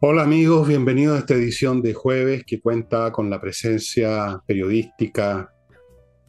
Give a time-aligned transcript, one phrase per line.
[0.00, 5.52] Hola amigos, bienvenidos a esta edición de jueves que cuenta con la presencia periodística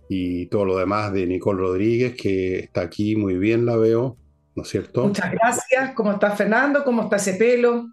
[0.09, 4.17] y todo lo demás de Nicole Rodríguez, que está aquí muy bien, la veo,
[4.55, 5.05] ¿no es cierto?
[5.05, 5.93] Muchas gracias.
[5.93, 6.83] ¿Cómo está Fernando?
[6.83, 7.85] ¿Cómo está ese pelo?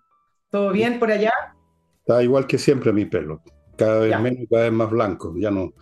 [0.51, 1.33] ¿Todo bien por allá?
[1.99, 3.43] Está igual que siempre mi pelo,
[3.77, 4.19] cada vez Ya.
[4.19, 5.75] menos cada vez más blanco, ya no.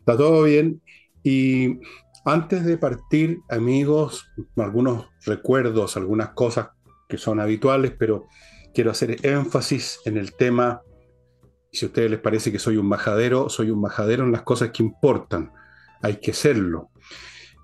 [0.00, 0.82] Está todo bien.
[1.22, 1.78] Y
[2.26, 6.68] antes de partir, amigos, algunos recuerdos, algunas cosas
[7.08, 8.26] que son habituales, pero
[8.74, 10.82] quiero hacer énfasis en el tema,
[11.72, 14.70] si a ustedes les parece que soy un majadero, soy un majadero en las cosas
[14.70, 15.52] que importan,
[16.02, 16.90] hay que serlo.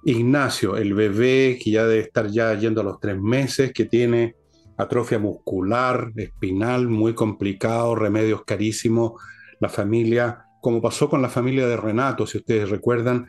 [0.05, 4.37] Ignacio, el bebé que ya debe estar ya yendo a los tres meses, que tiene
[4.79, 9.13] atrofia muscular, espinal, muy complicado, remedios carísimos,
[9.61, 13.27] la familia, como pasó con la familia de Renato, si ustedes recuerdan,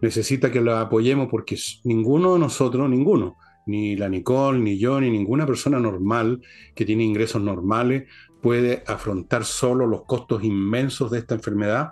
[0.00, 5.10] necesita que la apoyemos porque ninguno de nosotros, ninguno, ni la Nicole, ni yo, ni
[5.10, 6.40] ninguna persona normal
[6.74, 8.04] que tiene ingresos normales
[8.40, 11.90] puede afrontar solo los costos inmensos de esta enfermedad.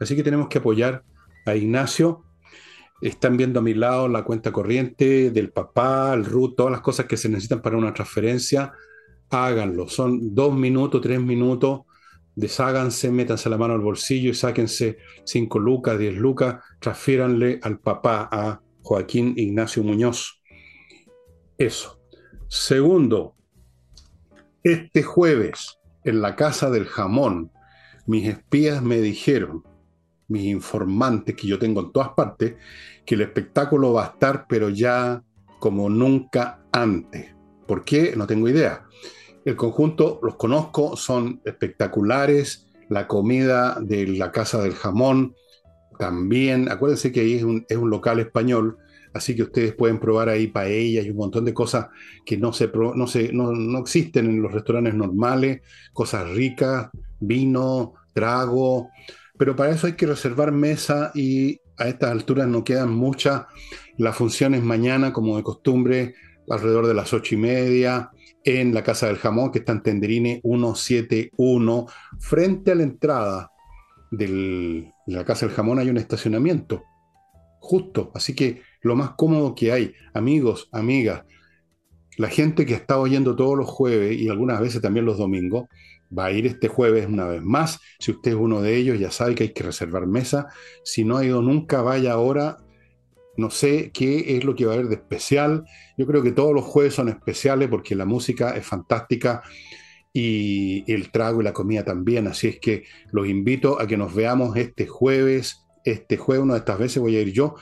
[0.00, 1.04] Así que tenemos que apoyar
[1.44, 2.22] a Ignacio.
[3.00, 7.06] Están viendo a mi lado la cuenta corriente del papá, el RUT, todas las cosas
[7.06, 8.72] que se necesitan para una transferencia.
[9.30, 9.88] Háganlo.
[9.88, 11.80] Son dos minutos, tres minutos.
[12.36, 16.56] Desháganse, métanse la mano al bolsillo y sáquense cinco lucas, diez lucas.
[16.78, 20.40] Transfiéranle al papá, a Joaquín Ignacio Muñoz.
[21.58, 22.00] Eso.
[22.48, 23.34] Segundo,
[24.62, 27.50] este jueves, en la Casa del Jamón,
[28.06, 29.64] mis espías me dijeron,
[30.28, 32.54] mis informantes que yo tengo en todas partes,
[33.04, 35.22] que el espectáculo va a estar, pero ya
[35.58, 37.34] como nunca antes.
[37.66, 38.14] ¿Por qué?
[38.16, 38.84] No tengo idea.
[39.44, 42.66] El conjunto los conozco, son espectaculares.
[42.88, 45.34] La comida de la Casa del Jamón
[45.98, 46.70] también.
[46.70, 48.78] Acuérdense que ahí es un, es un local español,
[49.16, 51.88] así que ustedes pueden probar ahí paella y un montón de cosas
[52.24, 55.62] que no, se, no, se, no, no existen en los restaurantes normales,
[55.92, 56.90] cosas ricas,
[57.20, 58.90] vino, trago,
[59.38, 63.44] pero para eso hay que reservar mesa y a estas alturas no quedan muchas.
[63.98, 66.14] La función es mañana, como de costumbre,
[66.48, 68.10] alrededor de las ocho y media,
[68.44, 71.86] en la Casa del Jamón, que está en Tenderine 171,
[72.18, 73.50] frente a la entrada
[74.10, 76.84] de la Casa del Jamón hay un estacionamiento,
[77.58, 81.24] justo, así que lo más cómodo que hay, amigos, amigas,
[82.16, 85.66] la gente que está oyendo todos los jueves y algunas veces también los domingos,
[86.16, 87.80] va a ir este jueves una vez más.
[87.98, 90.48] Si usted es uno de ellos, ya sabe que hay que reservar mesa.
[90.84, 92.58] Si no ha ido nunca, vaya ahora.
[93.36, 95.64] No sé qué es lo que va a haber de especial.
[95.98, 99.42] Yo creo que todos los jueves son especiales porque la música es fantástica
[100.12, 102.26] y el trago y la comida también.
[102.28, 105.62] Así es que los invito a que nos veamos este jueves.
[105.84, 107.54] Este jueves, una de estas veces voy a ir yo,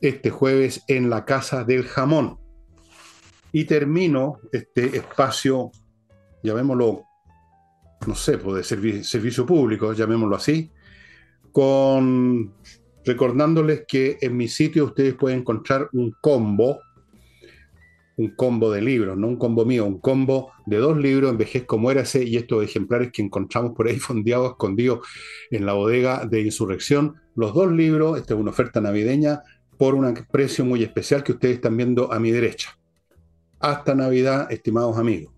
[0.00, 2.38] este jueves en la Casa del Jamón.
[3.52, 5.70] Y termino este espacio,
[6.42, 7.02] llamémoslo,
[8.06, 10.70] no sé, de servi- servicio público, llamémoslo así,
[11.52, 12.54] con
[13.04, 16.78] recordándoles que en mi sitio ustedes pueden encontrar un combo,
[18.18, 22.22] un combo de libros, no un combo mío, un combo de dos libros, Envejezco, Muérase,
[22.24, 25.06] y estos ejemplares que encontramos por ahí fondeados, escondidos
[25.50, 27.14] en la bodega de Insurrección.
[27.34, 29.40] Los dos libros, esta es una oferta navideña,
[29.78, 32.76] por un precio muy especial que ustedes están viendo a mi derecha.
[33.60, 35.32] Hasta Navidad, estimados amigos.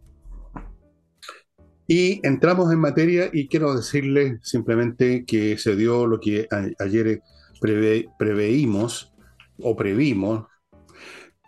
[1.87, 6.47] Y entramos en materia y quiero decirles simplemente que se dio lo que
[6.79, 7.21] ayer
[7.61, 9.13] preve- preveímos
[9.61, 10.47] o previmos,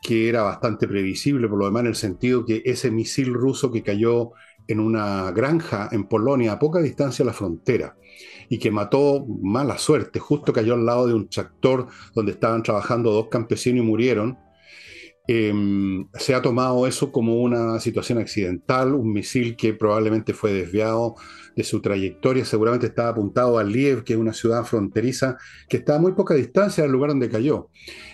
[0.03, 3.85] que era bastante previsible, por lo demás en el sentido que ese misil ruso que
[3.85, 4.33] cayó
[4.67, 7.97] en una granja en Polonia a poca distancia de la frontera
[8.53, 13.11] y que mató mala suerte, justo cayó al lado de un tractor donde estaban trabajando
[13.11, 14.37] dos campesinos y murieron,
[15.27, 15.55] eh,
[16.19, 21.15] se ha tomado eso como una situación accidental, un misil que probablemente fue desviado
[21.57, 25.97] de su trayectoria, seguramente estaba apuntado a Liev, que es una ciudad fronteriza que está
[25.97, 27.71] a muy poca distancia del lugar donde cayó,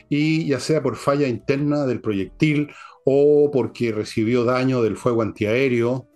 [0.08, 2.70] y ya sea por falla interna del proyectil
[3.04, 6.08] o porque recibió daño del fuego antiaéreo,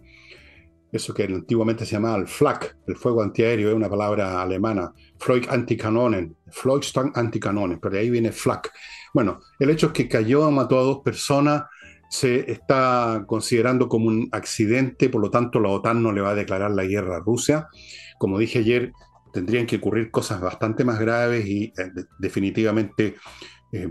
[0.92, 5.46] eso que antiguamente se llamaba el Flak, el fuego antiaéreo, es una palabra alemana, Freud
[5.48, 8.70] Antikanonen, Feuchtwagen Antikanonen, pero de ahí viene Flak.
[9.14, 11.64] Bueno, el hecho es que cayó, mató a dos personas,
[12.10, 16.34] se está considerando como un accidente, por lo tanto la OTAN no le va a
[16.34, 17.68] declarar la guerra a Rusia.
[18.18, 18.92] Como dije ayer,
[19.32, 23.16] tendrían que ocurrir cosas bastante más graves y eh, de- definitivamente,
[23.72, 23.88] eh,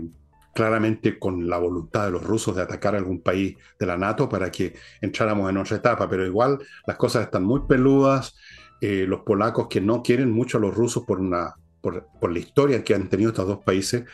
[0.54, 4.50] claramente con la voluntad de los rusos de atacar algún país de la NATO para
[4.50, 8.36] que entráramos en otra etapa, pero igual las cosas están muy peludas.
[8.80, 12.82] Eh, los polacos que no quieren mucho a los rusos por, una, por la historia
[12.82, 14.04] que han tenido estos dos países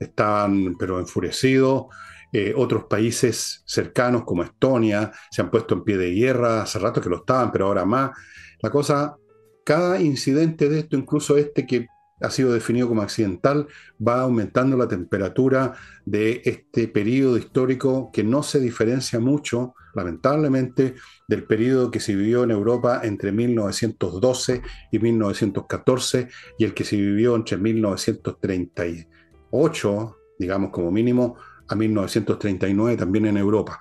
[0.00, 1.86] estaban pero enfurecidos.
[2.32, 7.00] eh, otros países cercanos como Estonia se han puesto en pie de guerra, hace rato
[7.00, 8.10] que lo estaban, pero ahora más.
[8.62, 9.16] La cosa,
[9.64, 11.88] cada incidente de esto, incluso este que
[12.20, 13.68] ha sido definido como accidental,
[14.06, 15.74] va aumentando la temperatura
[16.04, 20.96] de este periodo histórico que no se diferencia mucho, lamentablemente,
[21.28, 24.60] del periodo que se vivió en Europa entre 1912
[24.92, 26.28] y 1914
[26.58, 31.36] y el que se vivió entre 1938, digamos como mínimo,
[31.68, 33.78] a 1939 también en Europa.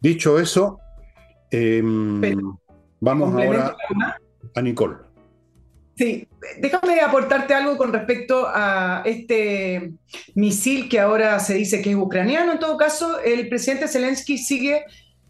[0.00, 0.78] Dicho eso,
[1.50, 2.20] em,
[3.00, 3.74] vamos ahora
[4.54, 5.07] a Nicole.
[5.98, 6.28] Sí,
[6.60, 9.94] déjame aportarte algo con respecto a este
[10.36, 12.52] misil que ahora se dice que es ucraniano.
[12.52, 14.84] En todo caso, el presidente Zelensky sigue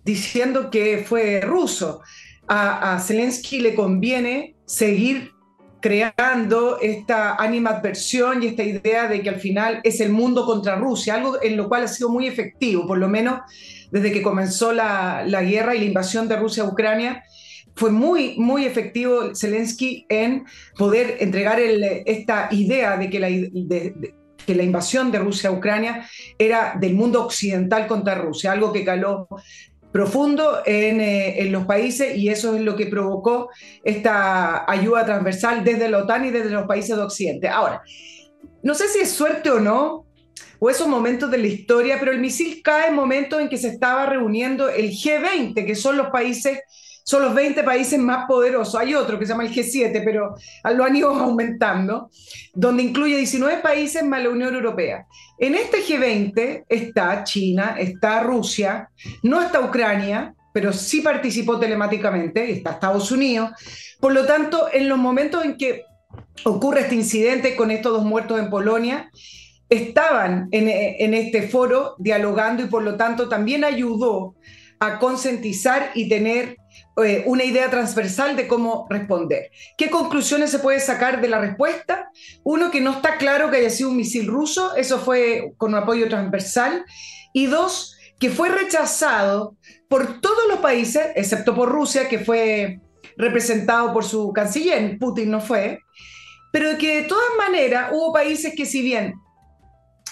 [0.05, 2.03] diciendo que fue ruso.
[2.49, 5.32] A, Zelensky le conviene seguir
[5.81, 11.14] creando esta animadversión y esta idea de que al final es el mundo contra Rusia,
[11.14, 13.41] algo en lo cual ha sido muy efectivo, por lo menos
[13.91, 17.23] desde que comenzó la, la guerra y la invasión de Rusia a Ucrania
[17.78, 20.44] fue muy, muy efectivo Zelensky en
[20.76, 26.04] poder entregar esta idea de que la, invasión de Rusia a Ucrania
[26.36, 29.28] era del mundo occidental contra Rusia, algo que caló
[29.92, 33.48] profundo en, eh, en, los países y eso es lo que provocó
[33.84, 37.48] esta ayuda transversal desde la OTAN y desde los países de Occidente.
[37.48, 37.82] Ahora,
[38.64, 40.04] no sé si es suerte o no,
[40.58, 43.69] o esos momentos de la historia, pero el misil cae en momentos en que se
[43.69, 46.58] estaba reuniendo el G20, que son los países
[47.08, 48.75] son los 20 países más poderosos.
[48.75, 50.34] Hay otro que se llama el G7, pero
[50.75, 52.10] lo han ido aumentando,
[52.52, 55.06] donde incluye 19 países más la Unión Europea.
[55.38, 58.90] En este G20 está China, está Rusia,
[59.22, 63.52] no está Ucrania, pero sí participó telemáticamente, está Estados Unidos.
[64.00, 65.84] Por lo tanto, en los momentos en que
[66.44, 69.11] ocurre este incidente con estos dos muertos en Polonia,
[69.70, 74.34] estaban en, en este foro dialogando y por lo tanto también ayudó
[74.80, 76.56] a concientizar y tener
[77.04, 79.50] eh, una idea transversal de cómo responder.
[79.76, 82.10] ¿Qué conclusiones se puede sacar de la respuesta?
[82.44, 85.80] Uno, que no está claro que haya sido un misil ruso, eso fue con un
[85.80, 86.84] apoyo transversal.
[87.32, 89.56] Y dos, que fue rechazado
[89.88, 92.80] por todos los países, excepto por Rusia, que fue
[93.16, 95.80] representado por su canciller, Putin no fue,
[96.52, 99.14] pero que de todas maneras hubo países que si bien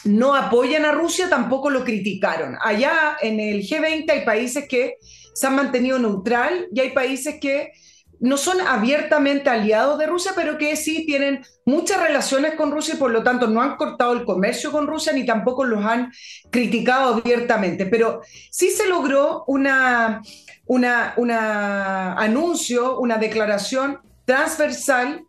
[0.06, 2.56] no apoyan a Rusia, tampoco lo criticaron.
[2.60, 4.96] Allá en el G20 hay países que
[5.34, 7.72] se han mantenido neutral y hay países que
[8.20, 12.98] no son abiertamente aliados de Rusia, pero que sí tienen muchas relaciones con Rusia y
[12.98, 16.10] por lo tanto no han cortado el comercio con Rusia ni tampoco los han
[16.50, 17.86] criticado abiertamente.
[17.86, 18.20] Pero
[18.50, 20.22] sí se logró una,
[20.66, 25.24] una, una anuncio, una declaración transversal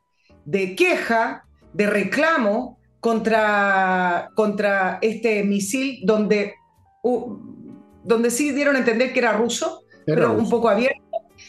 [0.46, 2.77] de queja, de reclamo
[3.08, 6.56] contra, contra este misil donde,
[8.04, 11.00] donde sí dieron a entender que era ruso pero un poco abierto.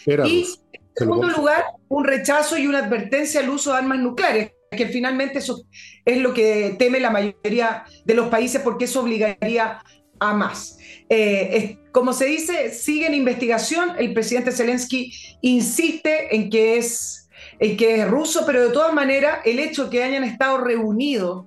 [0.06, 4.86] y en segundo lugar, un rechazo y una advertencia al uso de armas nucleares, que
[4.86, 5.64] finalmente eso
[6.04, 9.82] es lo que teme la mayoría de los países porque eso obligaría
[10.20, 10.78] a más.
[11.08, 15.12] Eh, como se dice, sigue en investigación, el presidente Zelensky
[15.42, 17.27] insiste en que es,
[17.58, 21.46] en que es ruso, pero de todas maneras el hecho que hayan estado reunidos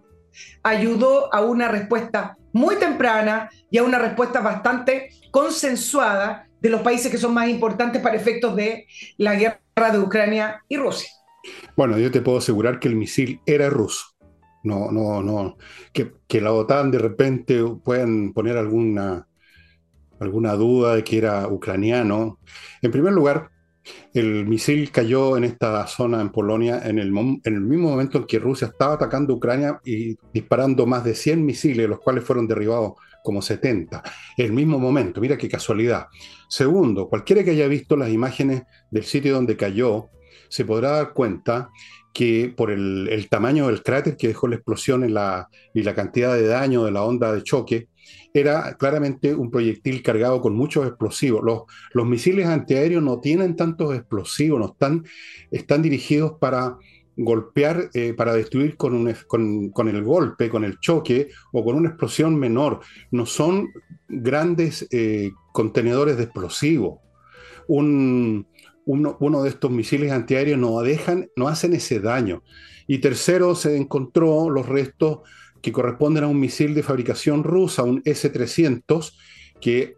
[0.63, 7.11] ayudó a una respuesta muy temprana y a una respuesta bastante consensuada de los países
[7.11, 8.85] que son más importantes para efectos de
[9.17, 11.09] la guerra de Ucrania y Rusia.
[11.75, 14.05] Bueno, yo te puedo asegurar que el misil era ruso.
[14.63, 15.57] No, no, no.
[15.91, 19.27] Que, que la OTAN de repente puedan poner alguna,
[20.19, 22.37] alguna duda de que era ucraniano.
[22.83, 23.49] En primer lugar,
[24.13, 28.67] el misil cayó en esta zona en Polonia en el, mismo momento en que Rusia
[28.67, 34.03] estaba atacando Ucrania y disparando más de 100 misiles, los cuales fueron derribados como 70.
[34.37, 36.07] El mismo momento, mira qué casualidad.
[36.49, 40.09] Segundo, cualquiera que haya visto las imágenes del sitio donde cayó,
[40.49, 41.69] se podrá dar cuenta
[42.13, 46.83] que por el, tamaño del cráter que dejó la explosión y la cantidad de daño
[46.83, 47.87] de la onda de choque,
[48.33, 51.41] era claramente un proyectil cargado con muchos explosivos.
[51.93, 55.03] Los, misiles antiaéreos no tienen tantos explosivos, no están,
[55.51, 56.77] están dirigidos para
[57.17, 62.37] golpear, eh, para destruir con, un, el golpe, con el choque o con una explosión
[62.37, 62.79] menor.
[63.11, 63.69] No son
[64.07, 66.99] grandes eh, contenedores de explosivos.
[67.67, 68.45] uno,
[69.43, 72.43] de estos misiles antiaéreos no, dejan, no hacen ese daño.
[72.87, 75.19] Y tercero, se encontró los restos
[75.61, 79.13] que corresponden a un misil de fabricación rusa, un S-300,
[79.59, 79.95] que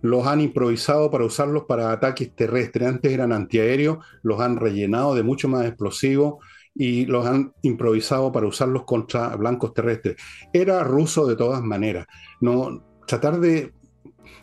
[0.00, 2.88] los han improvisado para usarlos para ataques terrestres.
[2.88, 6.44] Antes eran antiaéreos, los han rellenado de mucho más explosivos
[6.74, 10.16] y los han improvisado para usarlos contra blancos terrestres.
[10.52, 12.06] Era ruso de todas maneras.
[12.40, 13.72] No, tratar de,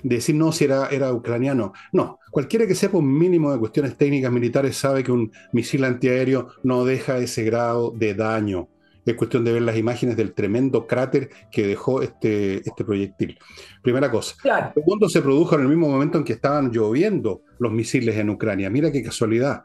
[0.04, 1.74] decir no si era, era ucraniano.
[1.92, 6.48] No, cualquiera que sepa un mínimo de cuestiones técnicas militares sabe que un misil antiaéreo
[6.64, 8.70] no deja ese grado de daño.
[9.06, 13.38] Es cuestión de ver las imágenes del tremendo cráter que dejó este, este proyectil.
[13.82, 14.36] Primera cosa.
[14.42, 14.72] Claro.
[14.74, 18.70] Segundo, se produjo en el mismo momento en que estaban lloviendo los misiles en Ucrania.
[18.70, 19.64] Mira qué casualidad.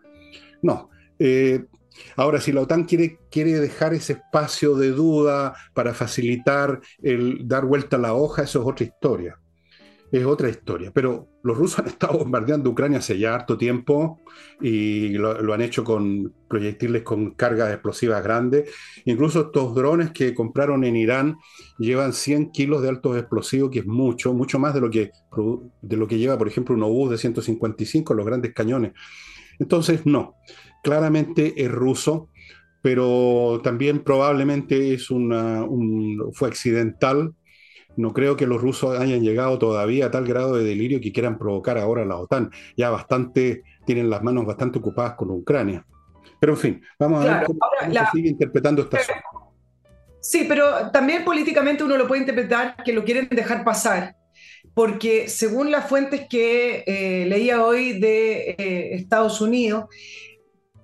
[0.63, 0.91] No.
[1.19, 1.65] Eh,
[2.17, 7.67] ahora, si la OTAN quiere, quiere dejar ese espacio de duda para facilitar el dar
[7.67, 9.39] vuelta a la hoja, eso es otra historia
[10.13, 10.91] es otra historia.
[10.93, 14.21] Pero los rusos han estado bombardeando Ucrania hace ya harto tiempo
[14.61, 18.71] y lo, han hecho con proyectiles con cargas explosivas grandes.
[19.05, 21.37] Incluso estos drones que compraron en Irán
[21.79, 25.11] llevan 100 kilos de altos explosivos, que es mucho, mucho más de lo que,
[25.83, 28.93] de lo que lleva, por ejemplo, un obús de 155, los grandes cañones.
[29.59, 30.35] Entonces, no,
[30.83, 32.29] claramente es ruso
[32.87, 37.35] pero también probablemente es una, un, fue accidental
[37.97, 41.39] no creo que los rusos hayan llegado todavía a tal grado de delirio que quieran
[41.39, 42.51] provocar ahora la OTAN.
[42.77, 45.85] Ya bastante, tienen las manos bastante ocupadas con Ucrania.
[46.39, 47.59] Pero en fin, vamos a ver cómo,
[47.91, 48.99] se sigue interpretando esta
[50.21, 54.17] Sí, pero también políticamente uno lo puede interpretar que lo quieren dejar pasar,
[54.75, 59.85] porque según las fuentes que eh, leía hoy de eh, Estados Unidos,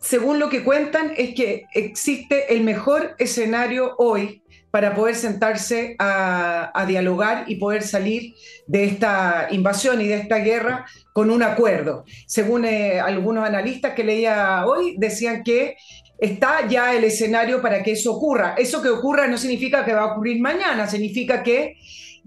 [0.00, 4.41] según lo que cuentan es que existe el mejor escenario hoy
[4.72, 8.34] para poder sentarse a, dialogar y poder salir
[8.66, 12.04] de esta invasión y de esta guerra con un acuerdo.
[12.26, 15.76] Según eh, algunos analistas que leía hoy, decían que
[16.18, 18.54] está ya el escenario para que eso ocurra.
[18.56, 21.76] Eso que ocurra no significa que va a ocurrir mañana, significa que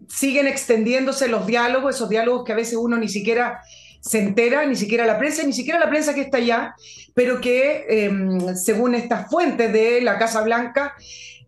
[0.07, 3.59] siguen extendiéndose los diálogos, esos diálogos que a veces uno ni siquiera
[4.01, 6.75] se entera, ni siquiera la prensa, ni siquiera la prensa que está allá,
[7.15, 10.93] pero que em, según estas fuentes de la Casa Blanca,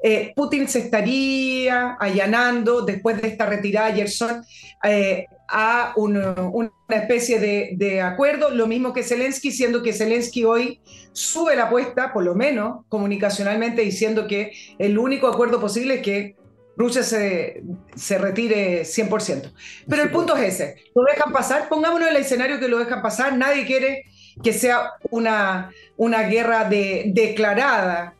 [0.04, 4.44] eh, Putin se estaría allanando después de esta retirada Gerson
[4.84, 10.82] eh, a una especie de, acuerdo, lo mismo que Zelensky, siendo que Zelensky hoy
[11.13, 16.36] sube la apuesta, por lo menos comunicacionalmente, diciendo que el único acuerdo posible es que
[16.75, 17.63] Rusia se,
[17.96, 19.54] se retire 100%.
[19.88, 23.01] Pero el punto es ese, lo dejan pasar, pongámonos en el escenario que lo dejan
[23.01, 24.04] pasar, nadie quiere
[24.44, 28.16] que sea una, una guerra de, declarada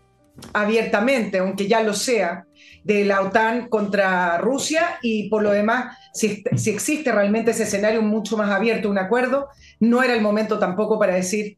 [0.54, 2.46] abiertamente, aunque ya lo sea,
[2.84, 8.38] de la OTAN contra Rusia y por lo demás, si, existe realmente ese escenario mucho
[8.38, 11.58] más abierto, un acuerdo, no era el momento tampoco para decir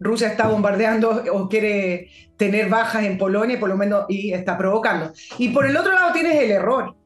[0.00, 5.12] Rusia está bombardeando o quiere tener bajas en Polonia, por lo menos, y está provocando.
[5.38, 6.96] Y por el otro lado tienes el error.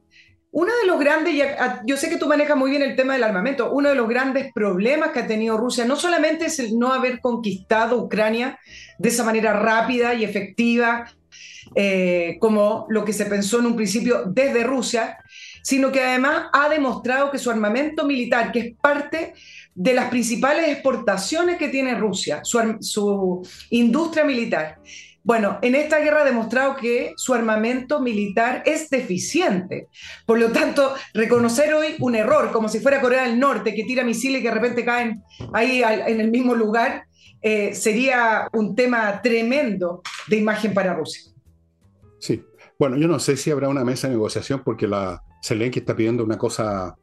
[0.51, 1.35] Uno de los grandes,
[1.85, 4.51] yo sé que tú manejas muy bien el tema del armamento, uno de los grandes
[4.51, 8.57] problemas que ha tenido Rusia no solamente es el no haber conquistado Ucrania
[8.97, 11.05] de esa manera rápida y efectiva,
[11.75, 15.19] eh, como lo que se pensó en un principio desde Rusia,
[15.61, 19.33] sino que además ha demostrado que su armamento militar, que es parte
[19.75, 24.79] de las principales exportaciones que tiene Rusia, su industria militar,
[25.23, 29.87] bueno, en esta guerra ha demostrado que su armamento militar es deficiente.
[30.25, 34.03] Por lo tanto, reconocer hoy un error, como si fuera Corea del Norte, que tira
[34.03, 35.21] misiles y que de repente caen
[35.53, 37.03] ahí en el mismo lugar,
[37.41, 41.31] eh, sería un tema tremendo de imagen para Rusia.
[42.19, 42.43] Sí.
[42.77, 46.23] Bueno, yo no sé si habrá una mesa de negociación porque la Zelensky está pidiendo
[46.23, 46.95] una cosa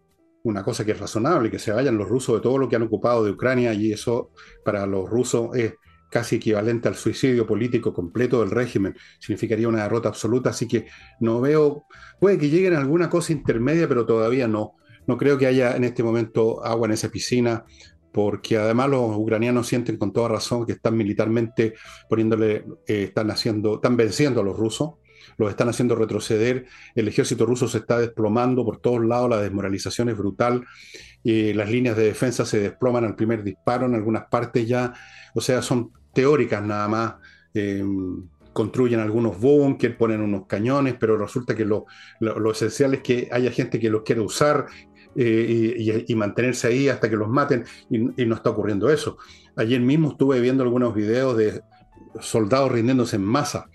[0.43, 2.83] una cosa que es razonable, que se vayan los rusos de todo lo que han
[2.83, 4.31] ocupado de Ucrania y eso
[4.65, 5.75] para los rusos es
[6.11, 10.87] casi equivalente al suicidio político completo del régimen, significaría una derrota absoluta, así que
[11.21, 11.87] no veo,
[12.21, 14.75] puede que lleguen a alguna cosa intermedia, pero todavía no.
[15.07, 17.65] No creo que haya en este momento agua en esa piscina,
[18.13, 21.75] porque además los ucranianos sienten con toda razón que están militarmente
[22.09, 24.95] poniéndole, eh, están haciendo, están venciendo a los rusos,
[25.37, 30.09] los están haciendo retroceder, el ejército ruso se está desplomando por todos lados, la desmoralización
[30.09, 30.65] es brutal,
[31.27, 34.95] y las líneas de defensa se desploman al primer disparo en algunas partes ya,
[35.35, 37.15] o sea, son teóricas nada más.
[37.53, 41.87] Em, construyen algunos búnker, ponen unos cañones, pero resulta que lo,
[42.53, 44.67] esencial es que haya gente que los quiere usar
[45.17, 49.19] eh, y, mantenerse ahí hasta que los maten, y, no está ocurriendo eso.
[49.57, 51.61] Ayer mismo estuve viendo algunos videos de
[52.21, 53.69] soldados rindiéndose en masa.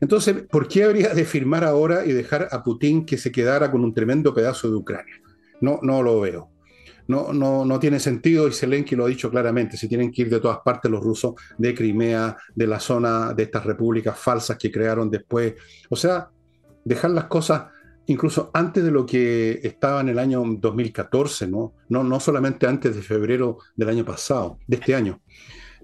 [0.00, 3.84] Entonces, ¿por qué habría de firmar ahora y dejar a Putin que se quedara con
[3.84, 5.20] un tremendo pedazo de Ucrania?
[5.60, 6.55] No, no lo veo
[7.08, 10.30] no, no, no tiene sentido y Zelensky lo ha dicho claramente, se tienen que ir
[10.30, 14.70] de todas partes los rusos, de Crimea, de la zona de estas repúblicas falsas que
[14.70, 15.54] crearon después.
[15.88, 16.30] O sea,
[16.84, 17.64] dejar las cosas
[18.06, 21.74] incluso antes de lo que estaba en el año 2014, ¿no?
[21.88, 25.20] No, no solamente antes de febrero del año pasado, de este año.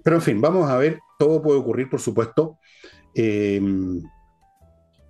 [0.03, 2.57] Pero en fin, vamos a ver, todo puede ocurrir, por supuesto.
[3.13, 4.01] Em,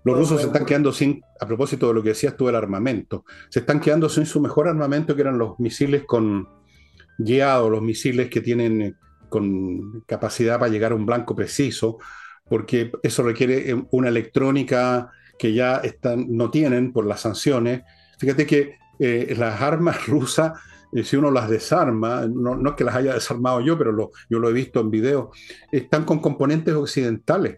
[0.03, 3.23] Los rusos se están quedando sin, a propósito de lo que decías tú del armamento,
[3.49, 6.47] se están quedando sin su mejor armamento, que eran los misiles con
[7.17, 8.95] guiados, los misiles que tienen eh,
[9.29, 11.97] con capacidad para llegar a un blanco preciso,
[12.47, 17.83] porque eso requiere eh, una electrónica que ya están, no tienen por las sanciones.
[18.19, 20.59] Fíjate que eh, las armas rusas,
[21.03, 24.53] si uno las desarma, no, es que las haya desarmado yo, pero yo lo he
[24.53, 25.31] visto en video,
[25.71, 27.57] están con componentes occidentales.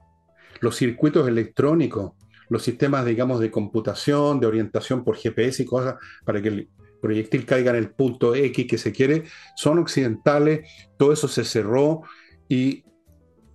[0.62, 2.14] Los circuitos electrónicos,
[2.50, 6.70] los sistemas, digamos, de computación, de orientación por GPS y cosas, para que el
[7.02, 9.26] proyectil caiga en el punto X que se quiere,
[9.56, 12.02] son occidentales, todo eso se cerró
[12.48, 12.84] y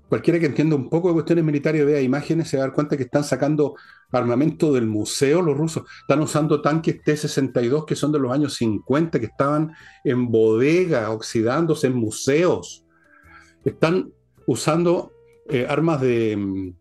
[0.08, 2.96] cualquiera que entienda un poco de cuestiones militares vea imágenes se va a dar cuenta
[2.96, 3.74] que están sacando
[4.12, 9.20] armamento del museo los rusos, están usando tanques T-62 que son de los años 50,
[9.20, 9.72] que estaban
[10.04, 12.84] en bodega, oxidándose en museos,
[13.64, 14.12] están
[14.46, 15.12] usando
[15.48, 16.79] eh, armas de mm,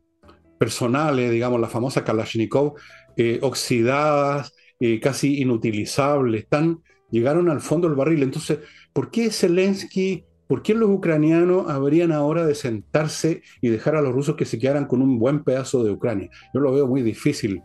[0.60, 2.76] personales, digamos, la famosa Kalashnikov,
[3.18, 8.22] eh, oxidadas, eh, casi inutilizables, están, llegaron al fondo del barril.
[8.22, 8.60] Entonces,
[8.94, 14.14] ¿por qué Zelensky, por qué los ucranianos habrían ahora de sentarse y dejar a los
[14.14, 16.30] rusos que se quedaran con un buen pedazo de Ucrania?
[16.54, 17.62] Yo lo veo muy difícil,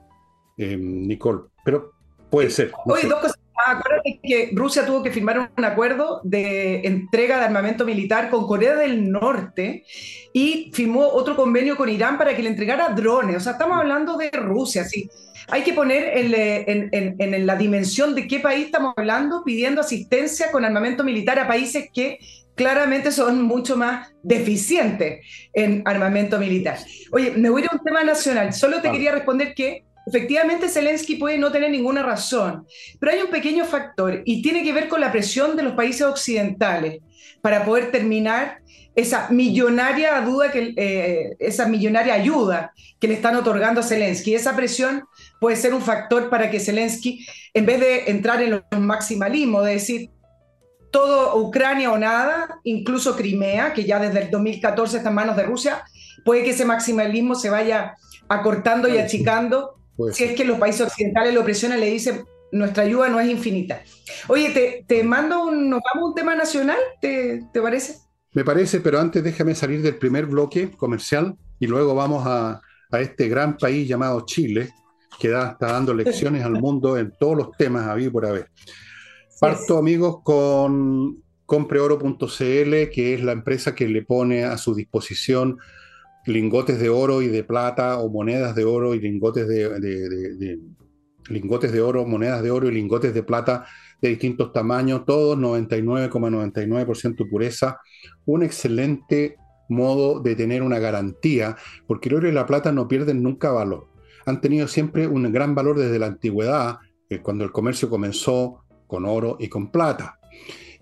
[0.56, 1.92] eh, Nicole, pero
[2.30, 2.72] puede ser.
[2.86, 7.84] Oye, dos cosas acuérdate que Rusia tuvo que firmar un acuerdo de entrega de armamento
[7.84, 9.84] militar con Corea del Norte
[10.32, 13.36] y firmó otro convenio con Irán para que le entregara drones.
[13.36, 15.08] O sea, estamos hablando de Rusia, sí.
[15.48, 20.64] Hay que poner en, en la dimensión de qué país estamos hablando pidiendo asistencia con
[20.64, 22.18] armamento militar a países que
[22.54, 26.78] claramente son mucho más deficientes en armamento militar.
[27.12, 28.52] Oye, me voy a ir a un tema nacional.
[28.52, 32.66] Solo te quería responder que efectivamente Zelensky puede no tener ninguna razón,
[33.00, 36.02] pero hay un pequeño factor y tiene que ver con la presión de los países
[36.02, 37.00] occidentales
[37.40, 38.58] para poder terminar
[38.94, 44.34] esa millonaria duda que, eh, esa millonaria ayuda que le están otorgando a Zelensky.
[44.34, 45.04] Esa presión
[45.40, 49.72] puede ser un factor para que Zelensky, en vez de entrar en los maximalismos, de
[49.72, 50.10] decir
[50.92, 55.42] todo Ucrania o nada, incluso Crimea, que ya desde el 2014 está en manos de
[55.42, 55.82] Rusia,
[56.24, 57.96] puede que ese maximalismo se vaya
[58.28, 59.74] acortando y achicando
[60.12, 63.82] si es que los países occidentales lo presionan, le dicen, nuestra ayuda no es infinita.
[64.28, 67.98] Oye, te, mando un, nos vamos a un tema nacional, ¿te, parece?
[68.32, 72.60] Me parece, pero antes déjame salir del primer bloque comercial y luego vamos a,
[72.92, 74.70] este gran país llamado Chile,
[75.18, 78.50] que da, está dando lecciones al mundo en todos los temas habido por haber.
[79.40, 82.24] Parto, amigos, con compreoro.cl,
[82.92, 85.58] que es la empresa que le pone a su disposición
[86.26, 90.58] lingotes de oro y de plata o monedas de oro y lingotes de,
[91.28, 93.66] lingotes de oro, monedas de oro y lingotes de plata
[94.00, 97.80] de distintos tamaños, todos 99,99% pureza,
[98.26, 99.36] un excelente
[99.68, 101.56] modo de tener una garantía,
[101.86, 103.88] porque el oro y la plata no pierden nunca valor.
[104.26, 109.06] Han tenido siempre un gran valor desde la antigüedad, eh, cuando el comercio comenzó con
[109.06, 110.18] oro y con plata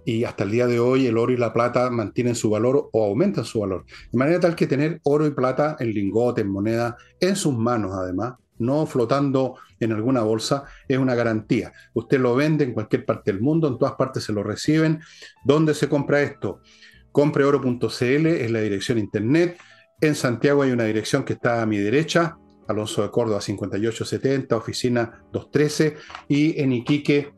[0.04, 3.04] y hasta el día de hoy el oro y la plata mantienen su valor o
[3.04, 3.84] aumentan su valor.
[4.10, 7.92] De manera tal que tener oro y plata en lingote, en moneda, en sus manos
[7.94, 11.72] además, no flotando en alguna bolsa, es una garantía.
[11.94, 15.00] Usted lo vende en cualquier parte del mundo, en todas partes se lo reciben.
[15.44, 16.60] ¿Dónde se compra esto?
[17.10, 19.58] Compreoro.cl es la dirección internet.
[20.00, 22.38] En Santiago hay una dirección que está a mi derecha,
[22.68, 25.96] Alonso de Córdoba 5870, oficina 213,
[26.28, 27.32] y en Iquique,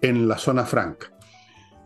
[0.00, 1.17] en la zona franca.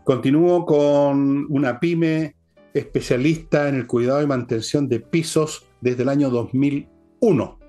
[0.03, 2.35] Continúo con una pyme
[2.73, 7.59] especialista en el cuidado y mantención de pisos desde el año 2001.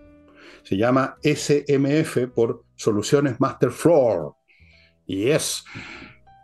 [0.64, 4.34] Se llama SMF por Soluciones Master Floor.
[5.06, 5.64] Y es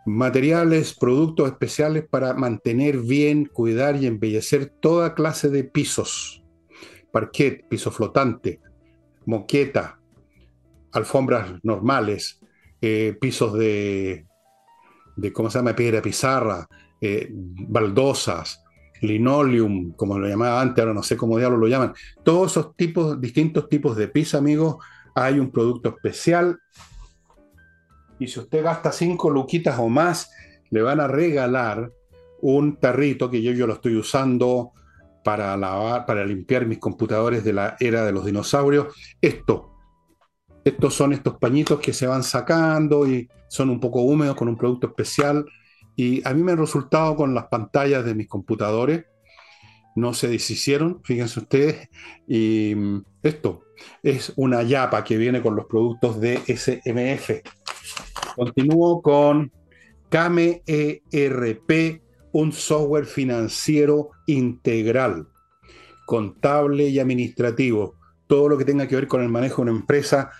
[0.05, 6.41] materiales, productos especiales para mantener bien, cuidar y embellecer toda clase de pisos.
[7.11, 8.61] Parquet, piso flotante,
[9.25, 9.99] moqueta,
[10.93, 12.39] alfombras normales,
[12.81, 14.25] eh, pisos de
[15.21, 16.67] de cómo se llama, piedra pizarra,
[16.99, 18.63] eh, baldosas,
[19.01, 21.93] linoleum, como lo llamaba antes, ahora no sé cómo diablos lo llaman.
[22.23, 24.77] Todos esos tipos, distintos tipos de pizza, amigos,
[25.15, 26.59] hay un producto especial.
[28.19, 30.31] Y si usted gasta cinco luquitas o más,
[30.69, 31.91] le van a regalar
[32.41, 34.71] un tarrito que yo, yo lo estoy usando
[35.23, 38.95] para lavar, para limpiar mis computadores de la era de los dinosaurios.
[39.21, 39.70] Esto,
[40.63, 44.57] estos son estos pañitos que se van sacando y son un poco húmedos con un
[44.57, 45.45] producto especial.
[45.95, 49.05] Y a mí me han resultado con las pantallas de mis computadores.
[49.95, 51.89] No se deshicieron, fíjense ustedes.
[52.27, 52.75] Y
[53.23, 53.63] esto
[54.03, 57.41] es una yapa que viene con los productos de SMF.
[58.35, 59.51] Continúo con
[60.09, 61.71] KMERP,
[62.33, 65.27] un software financiero integral,
[66.05, 67.95] contable y administrativo
[68.31, 70.31] todo lo que tenga que ver con el manejo de una empresa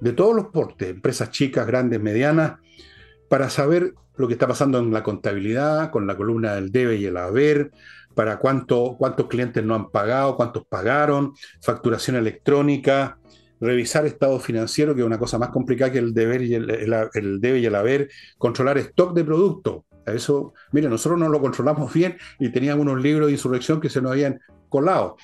[0.00, 2.58] de todos los portes, empresas chicas, grandes, medianas,
[3.28, 7.06] para saber lo que está pasando en la contabilidad, con la columna del debe y
[7.06, 7.70] el haber,
[8.14, 13.18] para cuánto, cuántos clientes no han pagado, cuántos pagaron, facturación electrónica,
[13.60, 17.58] revisar estado financiero, que es una cosa más complicada que el deber y el, debe
[17.58, 19.82] y el haber, controlar stock de productos.
[20.06, 24.00] Eso, mire, nosotros no lo controlamos bien y teníamos unos libros de insurrección que se
[24.00, 25.16] nos habían colado.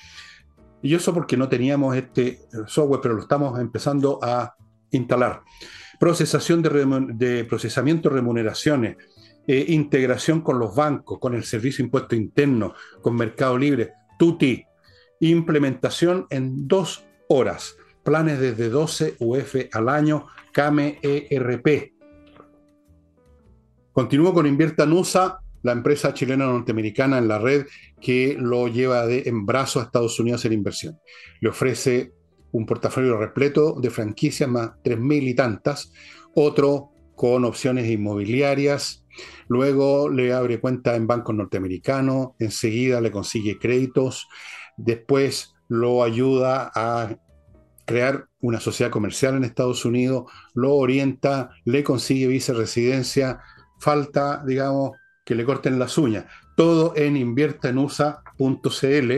[0.81, 4.53] Y eso porque no teníamos este software, pero lo estamos empezando a
[4.93, 5.41] instalar.
[5.99, 8.97] Procesación de, procesamiento de remuneraciones,
[9.45, 14.65] eh, integración con los bancos, con el Servicio Impuesto Interno, con Mercado Libre, TUTI,
[15.19, 21.93] implementación en dos horas, planes desde 12 UF al año, CAME ERP.
[23.91, 27.65] Continúo con Invierta NUSA, la empresa chilena norteamericana en la red
[28.01, 30.99] que lo lleva de, en a Estados Unidos en inversión.
[31.39, 32.13] Le ofrece
[32.53, 35.91] un portafolio repleto de franquicias, más 3.000 y tantas,
[36.33, 39.05] otro con opciones inmobiliarias,
[39.47, 44.27] luego le abre cuenta en bancos norteamericanos, enseguida le consigue créditos,
[44.77, 47.15] después lo ayuda a
[47.85, 53.39] crear una sociedad comercial en Estados Unidos, lo orienta, le consigue viceresidencia,
[53.79, 54.91] falta, digamos,
[55.25, 56.25] que le corten las uñas.
[56.55, 59.11] Todo en inviertaenusa.cl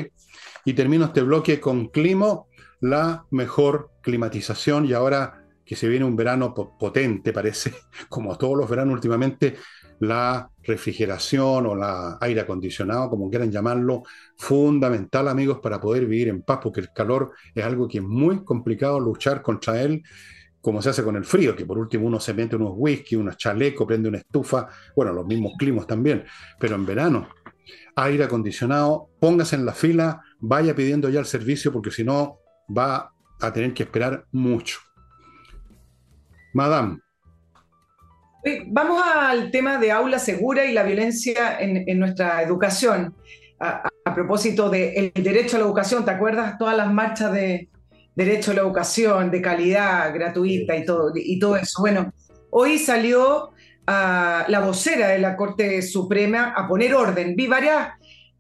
[0.65, 2.44] y termino este bloque con Climo,
[2.81, 7.73] la mejor climatización y ahora que se viene un verano potente, parece,
[8.09, 9.55] como todos los veranos últimamente,
[9.99, 14.03] la refrigeración o la aire acondicionado, como quieran llamarlo,
[14.37, 18.43] fundamental, amigos, para poder vivir en paz, porque el calor es algo que es muy
[18.43, 20.03] complicado luchar contra él,
[20.61, 23.37] como se hace con el frío, que por último uno se mete unos whisky, unos
[23.37, 26.25] chalecos, prende una estufa, bueno, los mismos climas también,
[26.59, 27.29] pero en verano,
[27.95, 33.11] aire acondicionado, póngase en la fila, vaya pidiendo ya el servicio, porque si no, va
[33.41, 34.79] a tener que esperar mucho.
[36.53, 36.99] Madame.
[38.67, 43.15] Vamos al tema de aula segura y la violencia en, nuestra educación.
[43.59, 47.69] A, propósito del derecho a la educación, ¿te acuerdas todas las marchas de
[48.15, 51.81] derecho a la educación, de calidad gratuita y todo, y todo eso?
[51.81, 52.13] Bueno,
[52.51, 53.51] hoy salió
[53.87, 57.35] a la vocera de la Corte Suprema a poner orden.
[57.35, 57.89] Vi varias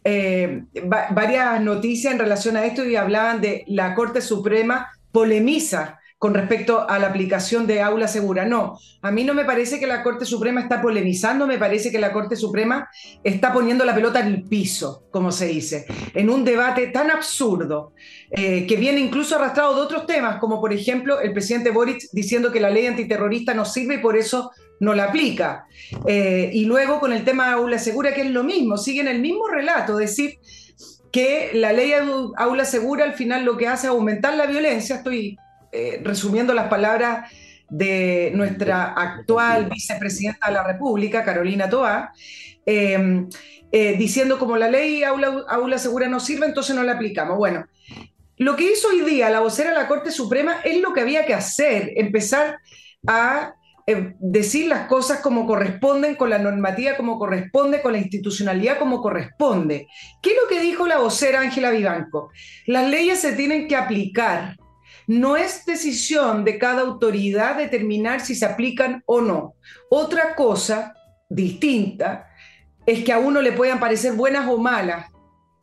[0.07, 0.63] eh,
[1.09, 6.89] varias noticias en relación a esto y hablaban de la Corte Suprema polemiza con respecto
[6.89, 8.45] a la aplicación de aula segura.
[8.45, 11.99] No, a mí no me parece que la Corte Suprema está polemizando, me parece que
[11.99, 12.89] la Corte Suprema
[13.23, 15.85] está poniendo la pelota en el piso, como se dice,
[16.15, 17.93] en un debate tan absurdo,
[18.31, 22.51] eh, que viene incluso arrastrado de otros temas, como por ejemplo el presidente Boric diciendo
[22.51, 25.67] que la ley antiterrorista no sirve y por eso no la aplica.
[26.07, 29.19] Eh, y luego con el tema de aula segura, que es lo mismo, siguen el
[29.19, 30.39] mismo relato, decir
[31.11, 31.93] que la ley
[32.35, 35.37] aula segura al final lo que hace es aumentar la violencia, estoy
[35.75, 37.31] eh, resumiendo las palabras
[37.69, 42.11] de nuestra actual vicepresidenta de la República, Carolina Toa,
[42.65, 43.27] em,
[43.71, 47.37] eh, diciendo como la ley aula, aula segura no sirve, entonces no la aplicamos.
[47.37, 47.65] Bueno,
[48.37, 51.25] lo que hizo hoy día la vocera de la Corte Suprema es lo que había
[51.25, 52.59] que hacer, empezar
[53.07, 53.55] a
[53.87, 58.99] eh, decir las cosas como corresponden, con la normativa como corresponde, con la institucionalidad como
[58.99, 59.87] corresponde.
[60.21, 62.31] ¿Qué es lo que dijo la vocera Ángela Vivanco?
[62.65, 64.57] Las leyes se tienen que aplicar.
[65.07, 69.55] No es decisión de cada autoridad determinar si se aplican o no.
[69.89, 70.93] Otra cosa
[71.29, 72.27] distinta
[72.85, 75.11] es que a uno le puedan parecer buenas o malas,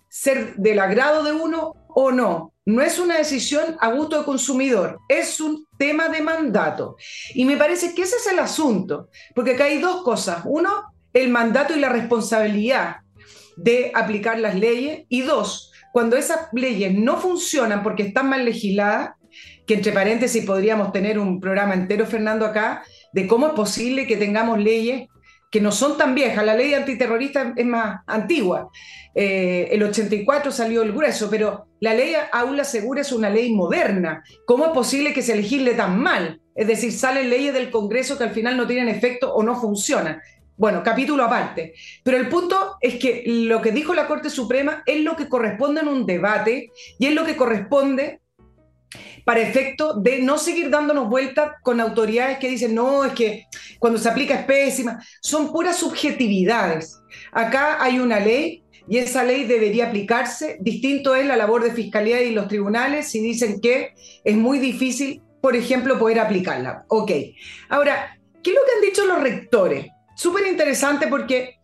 [0.09, 5.01] ser del agrado de uno o no no es una decisión a gusto del consumidor,
[5.09, 6.97] es un tema de mandato.
[7.35, 10.43] Y me parece que ese es el asunto, porque acá hay dos cosas.
[10.45, 10.71] Uno,
[11.13, 12.99] el mandato y la responsabilidad
[13.57, 15.05] de aplicar las leyes.
[15.09, 19.17] Y dos, cuando esas leyes no funcionan porque están mal legisladas,
[19.67, 24.17] que entre paréntesis podríamos tener un programa entero, Fernando, acá, de cómo es posible que
[24.17, 25.09] tengamos leyes
[25.53, 26.45] que no son tan viejas.
[26.45, 28.71] La ley antiterrorista es más antigua.
[29.15, 34.25] Eh, el 84 salió el grueso, pero la ley aula segura es una ley moderna.
[34.47, 36.41] ¿Cómo es posible que se legisle tan mal?
[36.55, 40.23] Es decir, salen leyes del Congreso que al final no tienen efecto o no funcionan.
[40.57, 41.75] Bueno, capítulo aparte.
[42.03, 45.83] Pero el punto es que lo que dijo la Corte Suprema es lo que corresponde
[45.83, 48.22] en un debate y es lo que corresponde
[49.25, 53.47] para efecto de no seguir dándonos vueltas con autoridades que dicen, no, es que
[53.79, 55.03] cuando se aplica es pésima.
[55.21, 57.01] Son puras subjetividades.
[57.33, 60.59] Acá hay una ley y esa ley debería aplicarse.
[60.61, 65.23] Distinto es la labor de fiscalía y los tribunales si dicen que es muy difícil,
[65.41, 66.85] por ejemplo, poder aplicarla.
[66.89, 67.11] Ok.
[67.69, 69.87] Ahora, ¿qué es lo que han dicho los rectores?
[70.17, 71.59] Súper interesante porque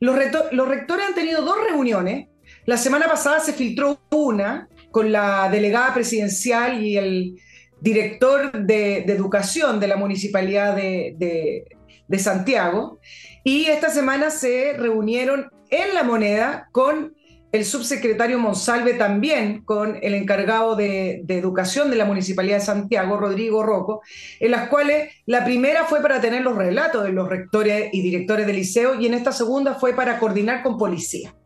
[0.00, 0.16] los,
[0.52, 2.28] los rectores han tenido dos reuniones.
[2.66, 7.40] La semana pasada se filtró una con la delegada presidencial y el
[7.80, 11.64] director de, educación de la Municipalidad de,
[12.08, 12.98] de Santiago.
[13.44, 17.14] Y esta semana se reunieron en La Moneda con
[17.52, 23.62] el subsecretario Monsalve también con el encargado de, educación de la Municipalidad de Santiago, Rodrigo
[23.62, 24.02] Rocco,
[24.40, 28.48] en las cuales la primera fue para tener los relatos de los rectores y directores
[28.48, 31.36] del liceo y en esta segunda fue para coordinar con policía.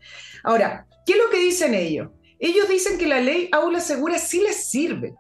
[0.43, 2.09] Ahora, ¿qué es lo que dicen ellos?
[2.43, 5.15] Ellos dicen que la ley aula segura sí les sirve.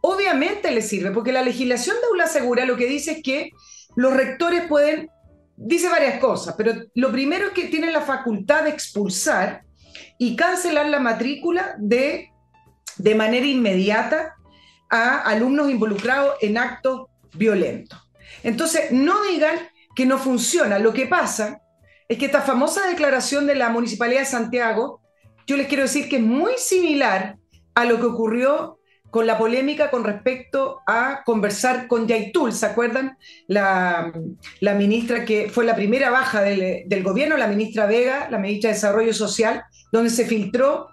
[0.00, 3.50] Obviamente les sirve, porque la legislación de aula segura lo que dice es que
[3.96, 5.10] los rectores pueden,
[5.56, 9.64] dice varias cosas, pero lo primero es que tienen la facultad de expulsar
[10.18, 12.30] y cancelar la matrícula de,
[12.96, 14.36] de manera inmediata
[14.88, 17.98] a alumnos involucrados en actos violentos.
[18.44, 19.58] Entonces, no digan
[19.96, 20.78] que no funciona.
[20.78, 21.60] Lo que pasa
[22.08, 25.00] es que esta famosa declaración de la Municipalidad de Santiago,
[25.46, 27.36] yo les quiero decir que es muy similar
[27.74, 28.78] a lo que ocurrió
[29.10, 33.16] con la polémica con respecto a conversar con Yaitul, ¿se acuerdan?
[33.46, 34.12] La,
[34.60, 39.14] ministra que fue la primera baja del, gobierno, la ministra Vega, la ministra de Desarrollo
[39.14, 40.88] Social, donde se filtró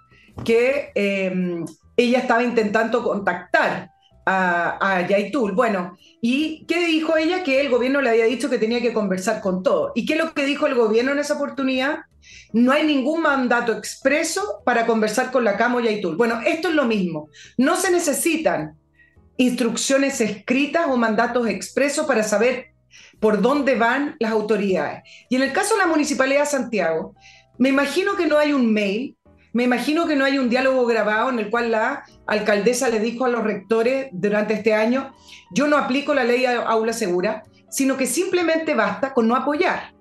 [0.46, 1.66] que em,
[1.98, 3.90] ella estaba intentando contactar
[4.26, 5.52] a, a Yaitul.
[5.52, 7.44] Bueno, ¿y qué dijo ella?
[7.44, 9.92] Que el gobierno le había dicho que tenía que conversar con todo.
[9.96, 12.06] ¿Y qué es lo que dijo el gobierno en esa oportunidad?
[12.54, 16.16] No hay ningún mandato expreso para conversar con la Camo Yaitul.
[16.16, 17.30] Bueno, esto es lo mismo.
[17.58, 18.78] No se necesitan
[19.38, 22.68] instrucciones escritas o mandatos expresos para saber
[23.20, 25.02] por dónde van las autoridades.
[25.30, 27.16] Y en el caso de la Municipalidad de Santiago,
[27.58, 29.18] me imagino que no hay un mail,
[29.52, 33.26] me imagino que no hay un diálogo grabado en el cual la alcaldesa le dijo
[33.26, 35.14] a los rectores durante este año,
[35.52, 39.94] yo no aplico la ley aula segura, sino que simplemente basta con no apoyar.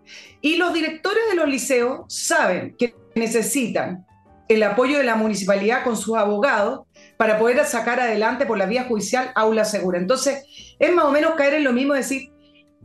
[0.42, 4.04] Y los directores de los liceos saben que necesitan
[4.46, 6.82] el apoyo de la municipalidad con sus abogados
[7.16, 9.98] para poder sacar adelante por la vía judicial aula segura.
[9.98, 10.44] Entonces,
[10.78, 12.30] es más o menos caer en lo mismo decir,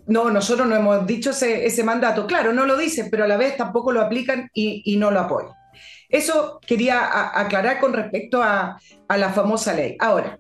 [0.06, 2.26] no, nosotros no hemos dicho ese, mandato.
[2.26, 5.52] Claro, no lo dicen, pero a la vez tampoco lo aplican y, no lo apoyan.
[6.08, 9.98] Eso quería aclarar con respecto a, la famosa ley.
[10.00, 10.40] Ahora,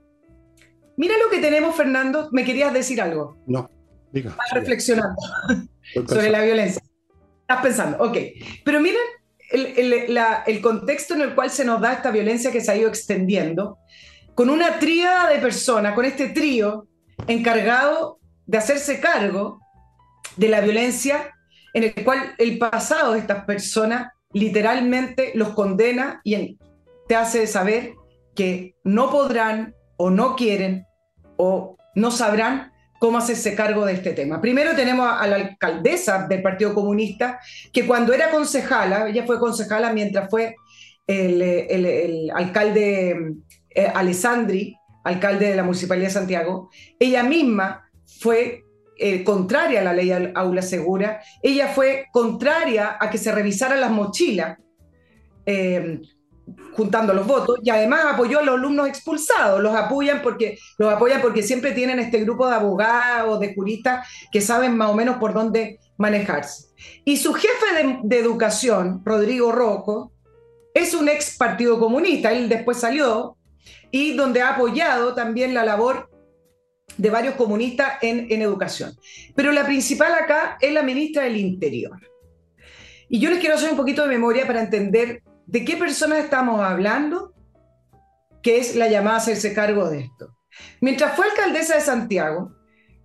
[0.96, 2.30] mira lo que tenemos, Fernando.
[2.32, 3.36] ¿Me querías decir algo?
[3.46, 3.70] No,
[4.18, 4.32] diga.
[4.32, 5.16] Estás reflexionando
[6.08, 6.82] sobre la violencia.
[7.42, 8.18] Estás pensando, ok.
[8.64, 9.02] Pero miren
[9.50, 13.78] el, contexto en el cual se nos da esta violencia que se ha ido extendiendo,
[14.36, 16.88] con una tríada de personas, con este trío
[17.28, 19.60] encargado de hacerse cargo
[20.36, 21.34] de la violencia
[21.74, 26.58] en el cual el pasado de estas personas literalmente los condena y
[27.08, 27.94] te hace saber
[28.36, 30.86] que no podrán o no quieren
[31.38, 34.42] o no sabrán cómo hacerse cargo de este tema.
[34.42, 37.40] Primero tenemos a la alcaldesa del Partido Comunista,
[37.72, 40.56] que cuando era concejala, ella fue concejala mientras fue
[41.08, 43.36] el, alcalde
[43.70, 48.64] eh, Alessandri, alcalde de la Municipalidad de Santiago, ella misma fue
[49.00, 53.92] eh, contraria a la ley aula segura, ella fue contraria a que se revisaran las
[53.92, 54.58] mochilas,
[55.46, 56.02] eh,
[56.74, 61.44] juntando los votos, y además apoyó a los alumnos expulsados, los apoyan porque, los porque
[61.44, 65.80] siempre tienen este grupo de abogados, de juristas que saben más o menos por dónde
[65.98, 66.68] manejarse.
[67.04, 70.12] Y su jefe de, de educación, Rodrigo Rojo,
[70.74, 73.38] es un ex partido comunista, él después salió,
[73.92, 76.10] y donde ha apoyado también la labor
[76.98, 78.94] de varios comunistas en, educación.
[79.36, 82.00] Pero la principal acá es la ministra del Interior.
[83.10, 86.62] Y yo les quiero hacer un poquito de memoria para entender de qué personas estamos
[86.62, 87.34] hablando,
[88.44, 90.38] que es la llamada a hacerse cargo de esto.
[90.82, 92.52] Mientras fue alcaldesa de Santiago,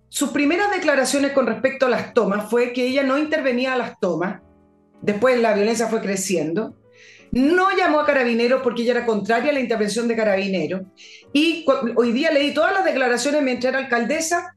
[0.09, 3.99] sus primeras declaraciones con respecto a las tomas fue que ella no intervenía a las
[3.99, 4.41] tomas,
[5.01, 6.77] después la violencia fue creciendo,
[7.31, 10.83] no llamó a carabineros porque ella era contraria a la intervención de carabineros.
[11.33, 14.55] Y hoy día leí todas las declaraciones mientras era alcaldesa.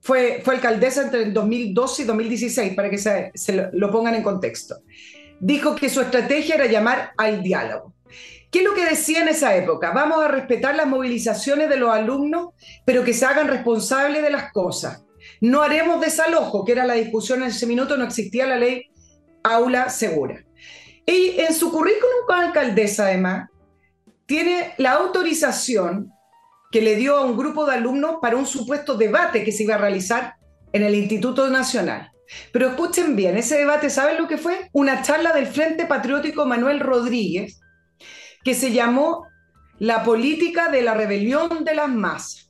[0.00, 4.22] Fue, fue alcaldesa entre el 2012 y 2016, para que se, se lo pongan en
[4.22, 4.76] contexto.
[5.40, 7.94] Dijo que su estrategia era llamar al diálogo.
[8.50, 9.90] ¿Qué es lo que decía en esa época?
[9.90, 14.52] Vamos a respetar las movilizaciones de los alumnos, pero que se hagan responsables de las
[14.52, 15.04] cosas.
[15.40, 18.86] No haremos desalojo, que era la discusión en ese minuto, no existía la ley
[19.42, 20.44] aula segura.
[21.04, 23.48] Y en su currículum como alcaldesa, además,
[24.26, 26.12] tiene la autorización
[26.70, 29.76] que le dio a un grupo de alumnos para un supuesto debate que se iba
[29.76, 30.34] a realizar
[30.72, 32.10] en el Instituto Nacional.
[32.52, 34.68] Pero escuchen bien, ese debate, ¿saben lo que fue?
[34.72, 37.60] Una charla del Frente Patriótico Manuel Rodríguez,
[38.44, 39.26] que se llamó
[39.78, 42.46] La política de la rebelión de las masas.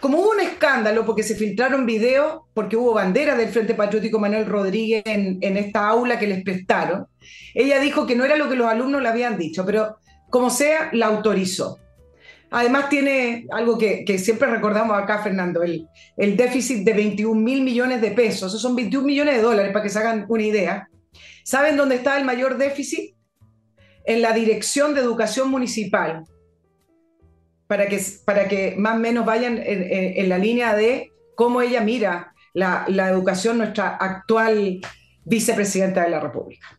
[0.00, 4.46] Como hubo un escándalo porque se filtraron videos, porque hubo banderas del Frente Patriótico Manuel
[4.46, 7.06] Rodríguez en, esta aula que les prestaron,
[7.54, 9.96] ella dijo que no era lo que los alumnos le habían dicho, pero
[10.30, 11.78] como sea, la autorizó.
[12.50, 18.00] Además tiene algo que, siempre recordamos acá, Fernando, el, el déficit de 21 mil millones
[18.00, 18.50] de pesos.
[18.50, 20.88] Esos son 21 millones de dólares, para que se hagan una idea.
[21.44, 23.14] ¿Saben dónde está el mayor déficit?
[24.04, 26.24] En la Dirección de Educación Municipal.
[27.66, 32.32] Para que, para que más o menos vayan en, la línea de cómo ella mira
[32.54, 34.80] la, la educación, nuestra actual
[35.24, 36.78] vicepresidenta de la República.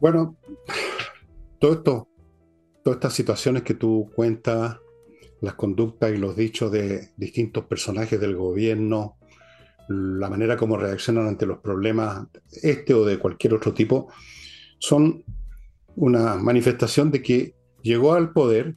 [0.00, 0.36] Bueno,
[1.60, 2.09] todo esto
[2.82, 4.78] todas estas situaciones que tú cuentas,
[5.40, 9.16] las conductas y los dichos de distintos personajes del gobierno,
[9.88, 12.26] la manera como reaccionan ante los problemas,
[12.62, 14.08] este o de cualquier otro tipo,
[14.78, 15.24] son
[15.96, 18.76] una manifestación de que llegó al poder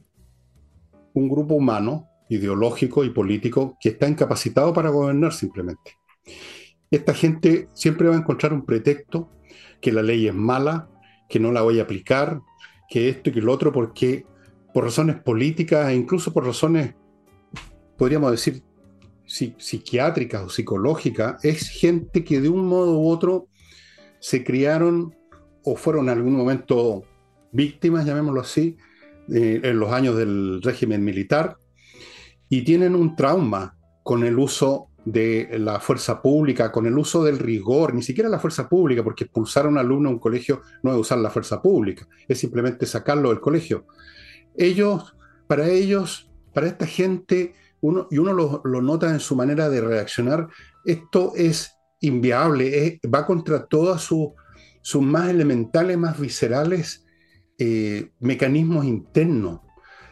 [1.12, 5.98] un grupo humano, ideológico y político, que está incapacitado para gobernar simplemente.
[6.90, 9.30] Esta gente siempre va a encontrar un pretexto,
[9.80, 10.88] que la ley es mala,
[11.28, 12.40] que no la voy a aplicar,
[12.88, 14.26] que esto y que lo otro, porque
[14.72, 16.94] por razones políticas e incluso por razones,
[17.96, 18.62] podríamos decir,
[19.26, 23.48] psiquiátricas o psicológicas, es gente que de un modo u otro
[24.20, 25.14] se criaron
[25.64, 27.04] o fueron en algún momento
[27.52, 28.76] víctimas, llamémoslo así,
[29.28, 31.56] en los años del régimen militar,
[32.48, 37.38] y tienen un trauma con el uso de la fuerza pública, con el uso del
[37.38, 40.92] rigor, ni siquiera la fuerza pública, porque expulsar a un alumno a un colegio no
[40.92, 43.86] es usar la fuerza pública, es simplemente sacarlo del colegio.
[44.56, 45.14] Ellos,
[45.46, 50.48] para ellos, para esta gente, uno, y uno lo, nota en su manera de reaccionar,
[50.84, 54.02] esto es inviable, va contra todos
[54.82, 57.04] sus más elementales, más viscerales
[57.58, 59.60] eh, mecanismos internos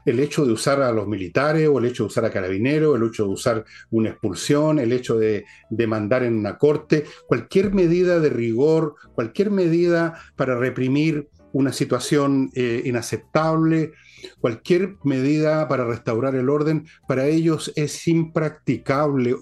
[0.04, 3.06] el hecho de usar a los militares o el hecho de usar a carabineros, el
[3.06, 5.44] hecho de usar una expulsión, el hecho de,
[5.86, 12.82] mandar en una corte, cualquier medida de rigor, cualquier medida para reprimir una situación eh,
[12.84, 13.92] inaceptable,
[14.40, 19.36] cualquier medida para restaurar el orden, para ellos es impracticable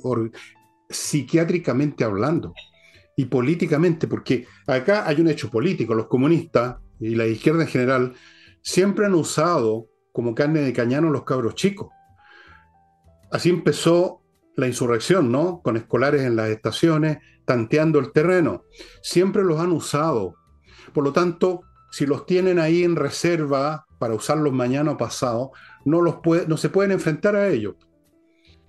[0.89, 2.53] psiquiátricamente hablando
[3.17, 8.15] y políticamente, porque acá hay un hecho político, los comunistas y la izquierda en general
[8.63, 11.89] siempre han usado como carne de cañano los cabros chicos.
[13.31, 14.23] Así empezó
[14.57, 15.61] la insurrección, ¿no?
[15.63, 18.65] Con escolares en las estaciones, tanteando el terreno.
[19.03, 20.35] Siempre los han usado.
[20.93, 25.53] Por lo tanto, si los tienen ahí en reserva para usarlos mañana o pasado,
[25.85, 27.77] no, los puede, no se pueden enfrentar a ellos.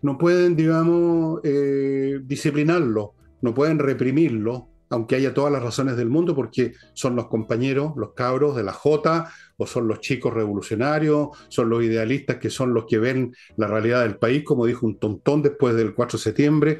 [0.01, 3.09] No pueden, digamos, eh, disciplinarlos,
[3.41, 8.13] no pueden reprimirlos, aunque haya todas las razones del mundo, porque son los compañeros, los
[8.13, 12.85] cabros de la J, o son los chicos revolucionarios, son los idealistas que son los
[12.85, 16.79] que ven la realidad del país, como dijo un tontón después del 4 de septiembre.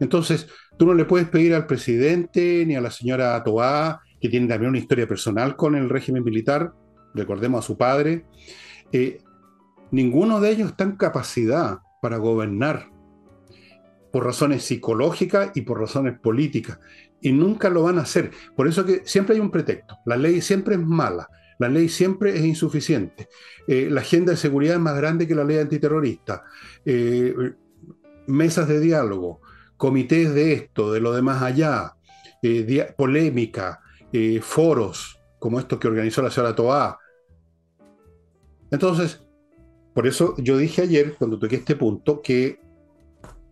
[0.00, 4.48] Entonces, tú no le puedes pedir al presidente ni a la señora Toá, que tiene
[4.48, 6.74] también una historia personal con el régimen militar,
[7.14, 8.26] recordemos a su padre,
[8.92, 9.18] eh,
[9.90, 12.90] ninguno de ellos está en capacidad para gobernar
[14.12, 16.78] por razones psicológicas y por razones políticas
[17.20, 18.30] y nunca lo van a hacer.
[18.54, 19.98] Por eso que siempre hay un pretexto.
[20.04, 21.28] La ley siempre es mala.
[21.58, 23.28] La ley siempre es insuficiente.
[23.66, 26.44] Eh, la agenda de seguridad es más grande que la ley antiterrorista.
[26.84, 27.34] Eh,
[28.26, 29.40] mesas de diálogo,
[29.76, 31.96] comités de esto, de lo demás allá,
[32.42, 33.80] eh, polémica,
[34.40, 36.98] foros como estos que organizó la señora Toá.
[38.70, 39.20] Entonces,
[39.94, 42.58] por eso yo dije ayer, cuando toqué este punto, que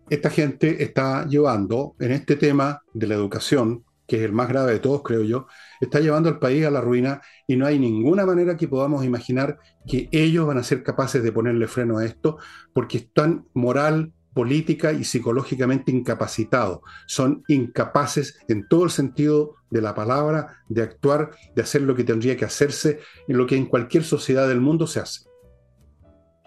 [0.09, 4.73] esta gente está llevando en este tema de la educación, que es el más grave
[4.73, 5.47] de todos, creo yo,
[5.81, 9.57] está llevando al país a la ruina y no hay ninguna manera que podamos imaginar
[9.87, 12.37] que ellos van a ser capaces de ponerle freno a esto
[12.73, 16.81] porque están moral, política y psicológicamente incapacitados.
[17.07, 22.03] Son incapaces en todo el sentido de la palabra de actuar, de hacer lo que
[22.03, 25.21] tendría que hacerse en lo que en cualquier sociedad del mundo se hace.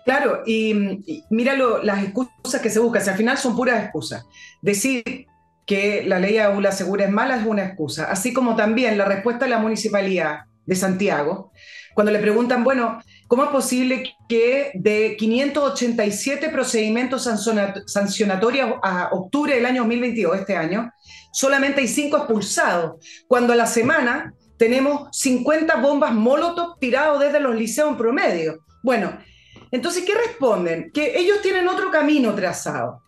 [0.09, 0.73] Claro, y,
[1.29, 4.25] míralo, las excusas que se buscan, si al final son puras excusas.
[4.63, 5.27] Decir
[5.67, 9.45] que la ley aula segura es mala es una excusa, así como también la respuesta
[9.45, 11.53] de la municipalidad de Santiago,
[11.95, 17.29] cuando le preguntan, bueno, ¿cómo es posible que de 587 procedimientos
[17.87, 20.91] sancionatorios a octubre del año 2022, este año,
[21.35, 27.55] solamente hay 5 expulsados, cuando a la semana tenemos 50 bombas Molotov tirados desde los
[27.55, 28.65] liceos en promedio?
[28.83, 29.19] Bueno,
[29.71, 30.91] entonces, ¿qué responden?
[30.93, 33.03] Que ellos tienen otro camino trazado.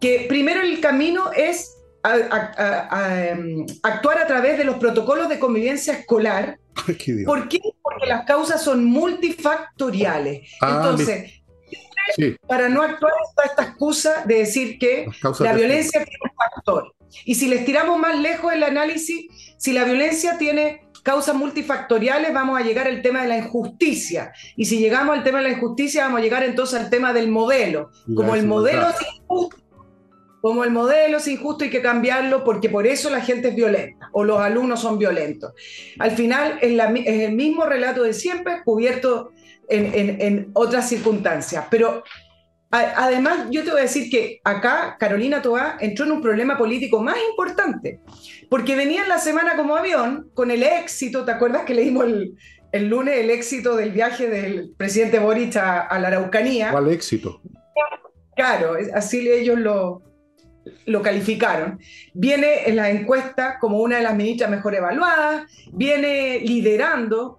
[0.00, 6.58] Que primero el camino es em, actuar a través de los protocolos de convivencia escolar.
[7.26, 7.60] ¿Por qué?
[7.82, 10.50] Porque las causas son multifactoriales.
[10.60, 11.42] Ah, Entonces,
[12.46, 15.06] para no actuar está esta excusa de decir que
[15.40, 16.94] la violencia tiene un factor.
[17.24, 19.26] Y si les tiramos más lejos el análisis,
[19.58, 24.32] si la violencia tiene causas multifactoriales, vamos a llegar al tema de la injusticia.
[24.56, 27.28] Y si llegamos al tema de la injusticia, vamos a llegar entonces al tema del
[27.28, 27.90] modelo.
[28.14, 29.62] Como el modelo es injusto,
[30.42, 34.10] como el modelo es injusto, hay que cambiarlo porque por eso la gente es violenta
[34.12, 35.52] o los alumnos son violentos.
[36.00, 36.72] Al final es,
[37.06, 39.30] el mismo relato de siempre, cubierto
[39.68, 41.66] en, otras circunstancias.
[41.70, 42.02] Pero
[42.72, 47.02] además, yo te voy a decir que acá Carolina Toá entró en un problema político
[47.02, 48.00] más importante,
[48.48, 52.34] porque venía en la semana como avión con el éxito, ¿te acuerdas que leímos el,
[52.72, 56.70] el lunes el éxito del viaje del presidente Boric a, a la Araucanía?
[56.70, 57.40] ¿Cuál éxito?
[58.34, 60.02] Claro, así ellos lo,
[60.86, 61.78] lo calificaron,
[62.14, 67.38] viene en la encuesta como una de las ministras mejor evaluadas, viene liderando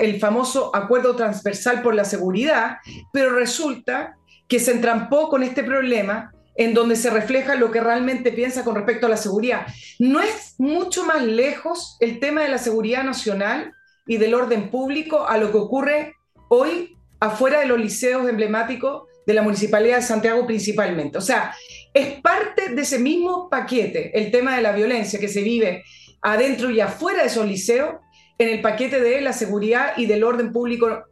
[0.00, 2.76] el famoso acuerdo transversal por la seguridad,
[3.12, 4.16] pero resulta
[4.52, 8.74] que se entrampó con este problema en donde se refleja lo que realmente piensa con
[8.74, 9.66] respecto a la seguridad.
[9.98, 13.72] No es mucho más lejos el tema de la seguridad nacional
[14.06, 16.16] y del orden público a lo que ocurre
[16.50, 21.16] hoy afuera de los liceos emblemáticos de la Municipalidad de Santiago principalmente.
[21.16, 21.54] O sea,
[21.94, 25.82] es parte de ese mismo paquete, el tema de la violencia que se vive
[26.20, 27.94] adentro y afuera de esos liceos,
[28.36, 31.04] en el paquete de la seguridad y del orden público,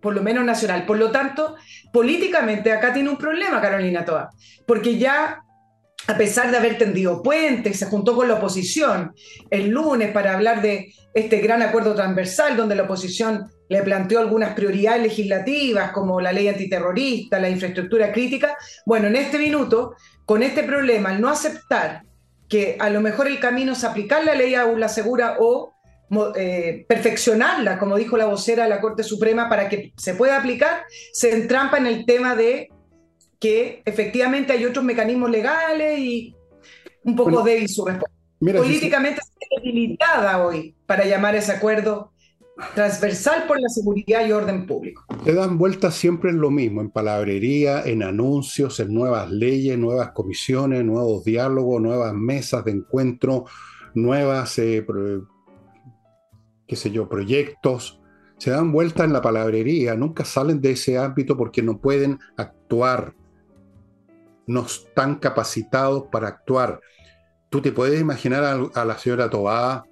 [0.00, 0.86] por lo menos nacional.
[0.86, 1.56] Por lo tanto,
[1.92, 4.30] políticamente acá tiene un problema Carolina Toa,
[4.66, 5.40] porque ya
[6.08, 9.12] a pesar de haber tendido puentes, se juntó con la oposición
[9.50, 14.54] el lunes para hablar de este gran acuerdo transversal donde la oposición le planteó algunas
[14.54, 18.56] prioridades legislativas como la ley antiterrorista, la infraestructura crítica.
[18.84, 19.94] Bueno, en este minuto,
[20.24, 22.02] con este problema, al no aceptar
[22.48, 25.74] que a lo mejor el camino es aplicar la ley aula segura o
[26.36, 30.84] eh, perfeccionarla, como dijo la vocera de la Corte Suprema, para que se pueda aplicar,
[31.12, 32.70] se entrampa en el tema de
[33.40, 36.34] que efectivamente hay otros mecanismos legales y
[37.04, 38.16] un poco de débil su respuesta.
[38.38, 42.12] Políticamente está debilitada hoy para llamar ese acuerdo
[42.74, 45.04] transversal por la seguridad y orden público.
[45.24, 50.10] Se dan vueltas siempre en lo mismo, en palabrería, en anuncios, en nuevas leyes, nuevas
[50.12, 53.44] comisiones, nuevos diálogos, nuevas mesas de encuentro,
[53.94, 54.84] nuevas, eh,
[56.66, 58.00] qué sé yo, proyectos.
[58.38, 63.14] Se dan vueltas en la palabrería, nunca salen de ese ámbito porque no pueden actuar,
[64.46, 66.80] no están capacitados para actuar.
[67.48, 69.84] Tú te puedes imaginar a, a la señora Tobá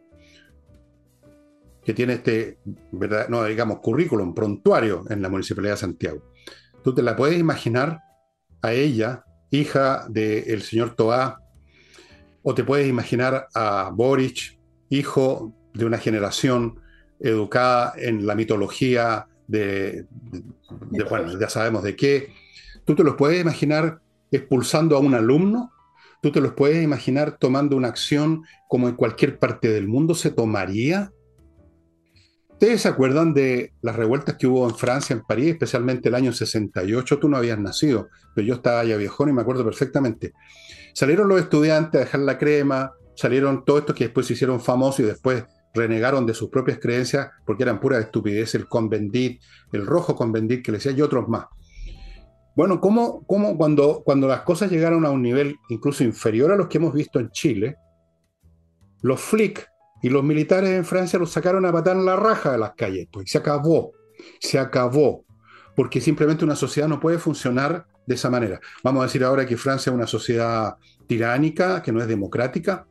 [1.85, 2.59] que tiene este,
[2.93, 3.29] ¿verdad?
[3.29, 6.23] no digamos, currículum, prontuario en la Municipalidad de Santiago.
[6.83, 8.01] Tú te la puedes imaginar
[8.63, 11.41] a ella, hija del señor Toá,
[12.43, 14.59] o te puedes imaginar a Boric,
[14.89, 16.81] hijo de una generación
[17.21, 20.07] educada en la mitología de,
[21.11, 22.33] bueno, ya sabemos de qué.
[22.85, 24.01] Tú te los puedes imaginar
[24.31, 25.73] expulsando a un alumno,
[26.23, 30.31] tú te los puedes imaginar tomando una acción como en cualquier parte del mundo se
[30.31, 31.13] tomaría
[32.55, 36.33] ¿Ustedes se acuerdan de las revueltas que hubo en Francia, en París, especialmente el año
[36.33, 37.19] 68?
[37.19, 40.33] Tú no habías nacido, pero yo estaba ya viejón y me acuerdo perfectamente.
[40.95, 45.01] Salieron los estudiantes a dejar la crema, salieron todos estos que después se hicieron famosos
[45.01, 45.45] y después
[45.75, 49.41] renegaron de sus propias creencias porque eran pura estupidez, el convendit,
[49.73, 51.47] el rojo convendit que le decía y otros más.
[52.57, 56.69] Bueno, ¿cómo, cómo cuando, cuando las cosas llegaron a un nivel incluso inferior a los
[56.69, 57.77] que hemos visto en Chile,
[59.03, 59.67] los flics
[60.03, 63.09] y los militares en Francia los sacaron a patar en la raja de las calles.
[63.11, 63.93] Pues se acabó,
[64.39, 65.25] se acabó.
[65.75, 68.61] Porque simplemente una sociedad no puede funcionar de esa manera.
[68.83, 72.87] Vamos a decir ahora que Francia es una sociedad tiránica, que no es democrática.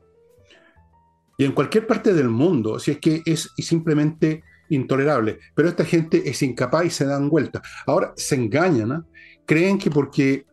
[1.37, 5.39] Y en cualquier parte del mundo, si es que es simplemente intolerable.
[5.55, 7.61] Pero esta gente es incapaz y se dan vuelta.
[7.85, 9.05] Ahora se engañan, ¿no?
[9.45, 10.45] creen que porque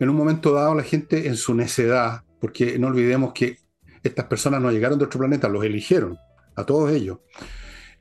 [0.00, 3.58] en un momento dado la gente en su necedad, porque no olvidemos que
[4.02, 6.18] estas personas no llegaron de otro planeta, los eligieron,
[6.56, 7.18] a todos ellos.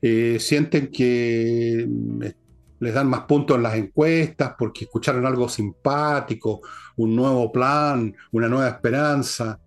[0.01, 2.23] Eh, sienten que mm,
[2.79, 6.61] les dan más puntos en las encuestas porque escucharon algo simpático,
[6.95, 9.59] un nuevo plan, una nueva esperanza,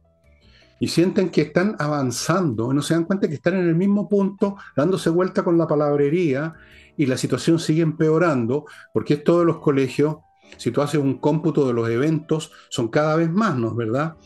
[0.81, 4.09] y sienten que están avanzando y no se dan cuenta que están en el mismo
[4.09, 6.55] punto, dándose vuelta con la palabrería,
[6.97, 10.16] y la situación sigue empeorando, porque es todos los colegios,
[10.57, 14.16] si tú haces un cómputo de los eventos, son cada vez más, ¿no es verdad?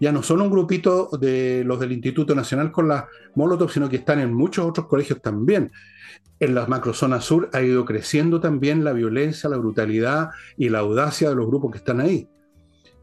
[0.00, 3.96] ya no son un grupito de los del Instituto Nacional con las Molotov, sino que
[3.96, 5.70] están en muchos otros colegios también.
[6.40, 11.28] En la macrozona sur ha ido creciendo también la violencia, la brutalidad y la audacia
[11.28, 12.26] de los grupos que están ahí.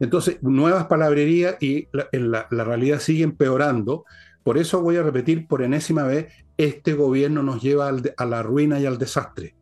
[0.00, 4.04] Entonces, nuevas palabrerías y la, la realidad sigue empeorando.
[4.42, 8.80] Por eso voy a repetir por enésima vez, este gobierno nos lleva a la ruina
[8.80, 9.54] y al desastre.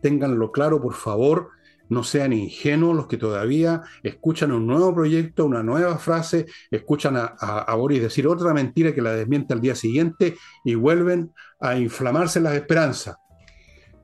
[0.00, 1.50] Ténganlo claro, por favor,
[1.92, 7.26] no sean ingenuos los que todavía escuchan un nuevo proyecto, una nueva frase, escuchan a,
[7.26, 12.40] a, Boris decir otra mentira que la desmiente al día siguiente y vuelven a inflamarse
[12.40, 13.16] las esperanzas.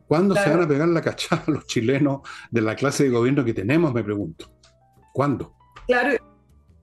[0.07, 3.55] ¿Cuándo se van a pegar la cachada los chilenos de la clase de gobierno que
[3.55, 4.51] tenemos, me pregunto?
[5.13, 5.58] ¿Cuándo?
[5.89, 6.19] Claro,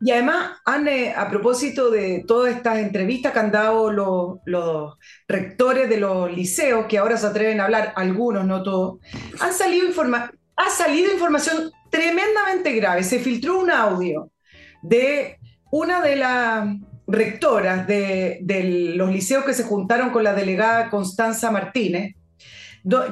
[0.02, 4.98] y además, Anne, a propósito de todas estas entrevistas que han dado los,
[5.28, 9.00] rectores de los liceos, que ahora se atreven a hablar, algunos, no todos,
[9.40, 9.88] han salido
[10.58, 13.04] ha salido información tremendamente grave.
[13.04, 14.32] Se filtró un audio
[14.82, 15.40] de
[15.72, 16.68] una de las
[17.08, 22.16] rectoras de, los liceos que se juntaron con la delegada Constanza Martínez,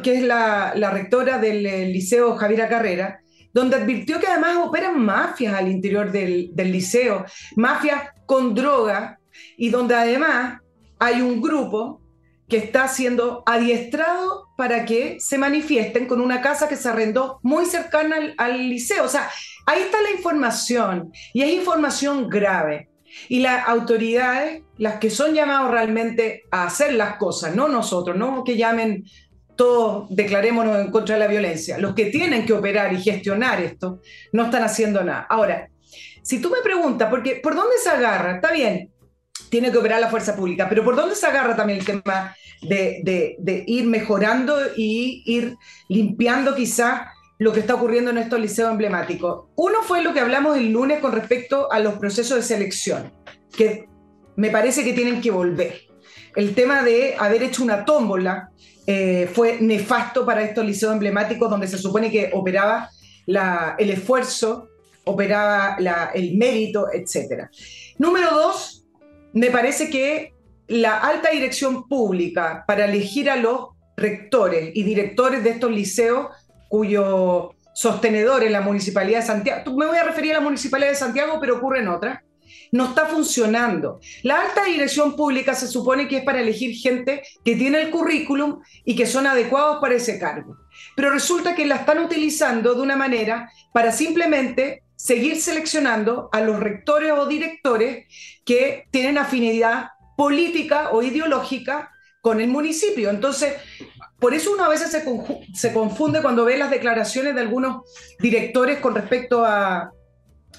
[0.04, 1.64] que es la, la rectora del
[1.94, 3.23] liceo Javiera Carrera,
[3.54, 7.26] donde advirtió que además operan mafias al interior del, liceo,
[7.56, 9.20] mafias con droga,
[9.58, 10.60] y donde además
[11.00, 12.02] hay un grupo
[12.50, 17.66] que está siendo adiestrado para que se manifiesten con una casa que se arrendó muy
[17.66, 19.06] cercana al, liceo.
[19.06, 19.30] O sea,
[19.66, 22.90] ahí está la información y es información grave.
[23.30, 28.44] Y las autoridades, las que son llamados realmente a hacer las cosas, no nosotros, no
[28.44, 29.06] que llamen
[29.56, 31.78] todos declarémonos en contra de la violencia.
[31.78, 34.02] Los que tienen que operar y gestionar esto
[34.32, 35.26] no están haciendo nada.
[35.30, 35.70] Ahora,
[36.24, 38.36] si tú me preguntas, porque ¿por dónde se agarra?
[38.36, 38.92] Está bien,
[39.50, 43.36] tiene que operar la fuerza pública, pero ¿por dónde se agarra también el tema de,
[43.68, 45.56] ir mejorando y ir
[45.90, 47.02] limpiando quizás
[47.40, 49.50] lo que está ocurriendo en estos liceos emblemáticos?
[49.56, 53.14] Uno fue lo que hablamos el lunes con respecto a los procesos de selección,
[53.56, 53.86] que
[54.36, 55.93] me parece que tienen que volver.
[56.36, 58.50] El tema de haber hecho una tómbola
[58.86, 62.90] eh, fue nefasto para estos liceos emblemáticos donde se supone que operaba
[63.26, 64.70] el esfuerzo,
[65.06, 65.78] operaba
[66.14, 67.48] el mérito, etc.
[67.98, 68.86] Número dos,
[69.34, 70.34] me parece que
[70.68, 76.28] la alta dirección pública para elegir a los rectores y directores de estos liceos
[76.68, 80.96] cuyo sostenedor en la Municipalidad de Santiago, me voy a referir a la Municipalidad de
[80.96, 82.22] Santiago, pero ocurre en otras,
[82.74, 84.00] no está funcionando.
[84.24, 88.62] La alta dirección pública se supone que es para elegir gente que tiene el currículum
[88.84, 90.58] y que son adecuados para ese cargo.
[90.96, 96.60] Pero resulta que la están utilizando de una manera para simplemente seguir seleccionando a los
[96.60, 98.08] rectores o directores
[98.44, 103.12] que tienen afinidad política o ideológica con el municipio.
[103.12, 103.54] Entonces,
[104.20, 105.06] por eso uno a veces se,
[105.54, 107.84] se confunde cuando ve las declaraciones de algunos
[108.18, 109.92] directores con respecto a,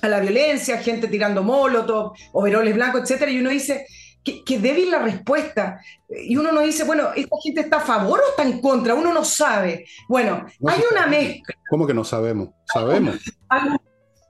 [0.05, 3.87] a la violencia, gente tirando molotov, overoles blancos, etcétera, y uno dice,
[4.25, 5.81] que, débil la respuesta.
[6.09, 8.95] Y uno no dice, bueno, ¿esta gente está a favor o está en contra?
[8.95, 9.87] Uno no sabe.
[10.09, 11.55] Bueno, hay una mezcla.
[11.69, 12.49] ¿Cómo que no sabemos?
[12.73, 13.17] Sabemos.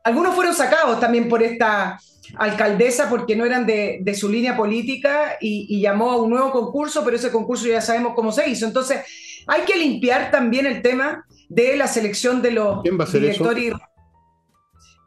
[0.02, 1.98] Algunos fueron sacados también por esta
[2.36, 7.16] alcaldesa porque no eran de, su línea política y, llamó a un nuevo concurso, pero
[7.16, 8.66] ese concurso ya sabemos cómo se hizo.
[8.66, 9.00] Entonces,
[9.46, 13.74] hay que limpiar también el tema de la selección de los directores.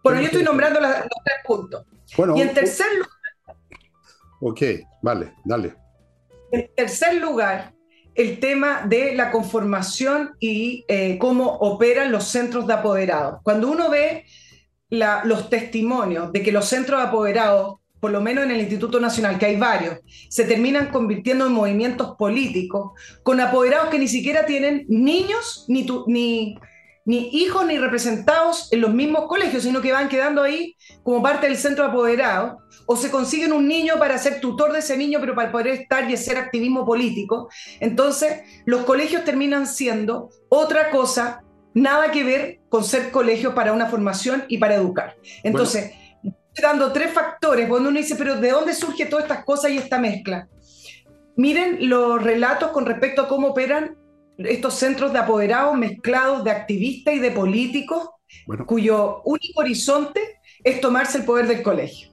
[0.07, 1.85] Bueno, yo estoy nombrando los tres puntos.
[2.35, 3.57] y en tercer lugar.
[4.39, 4.61] Ok,
[5.01, 5.75] vale, dale.
[6.49, 7.73] En tercer lugar,
[8.15, 13.41] el tema de la conformación y eh, cómo operan los centros de apoderados.
[13.43, 14.25] Cuando uno ve
[14.89, 19.37] los testimonios de que los centros de apoderados, por lo menos en el Instituto Nacional,
[19.37, 19.99] que hay varios,
[20.29, 22.91] se terminan convirtiendo en movimientos políticos,
[23.23, 26.57] con apoderados que ni siquiera tienen niños ni, ni,
[27.07, 31.47] ni hijos ni representados en los mismos colegios, sino que van quedando ahí como parte
[31.47, 35.33] del centro apoderado, o se consiguen un niño para ser tutor de ese niño, pero
[35.33, 37.47] para poder estar y hacer activismo político.
[37.79, 41.43] Entonces, los colegios terminan siendo otra cosa,
[41.73, 45.15] nada que ver con ser colegio para una formación y para educar.
[45.43, 45.93] Entonces,
[46.61, 49.97] dando tres factores, cuando uno dice, pero ¿de dónde surge todas estas cosas y esta
[49.97, 50.49] mezcla?
[51.37, 53.95] Miren los relatos con respecto a cómo operan
[54.38, 58.09] estos centros de apoderados mezclados de activistas y de políticos,
[58.65, 62.09] cuyo único horizonte es tomarse el poder del colegio.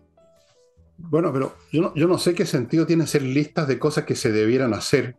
[0.97, 4.14] Bueno, pero yo no, yo no sé qué sentido tiene hacer listas de cosas que
[4.14, 5.16] se debieran hacer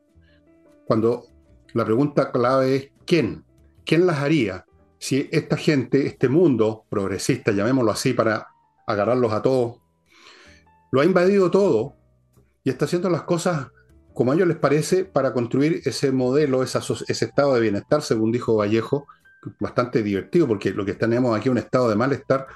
[0.85, 1.27] cuando
[1.73, 3.43] la pregunta clave es ¿quién?
[3.85, 4.65] ¿Quién las haría?
[4.97, 8.47] Si esta gente, este mundo progresista, llamémoslo así para
[8.87, 9.77] agarrarlos a todos,
[10.91, 11.95] lo ha invadido todo
[12.63, 13.67] y está haciendo las cosas
[14.15, 18.55] como a ellos les parece, para construir ese modelo, ese estado de bienestar, según dijo
[18.55, 19.05] Vallejo,
[19.59, 22.47] bastante divertido, porque lo que tenemos aquí es un estado de malestar.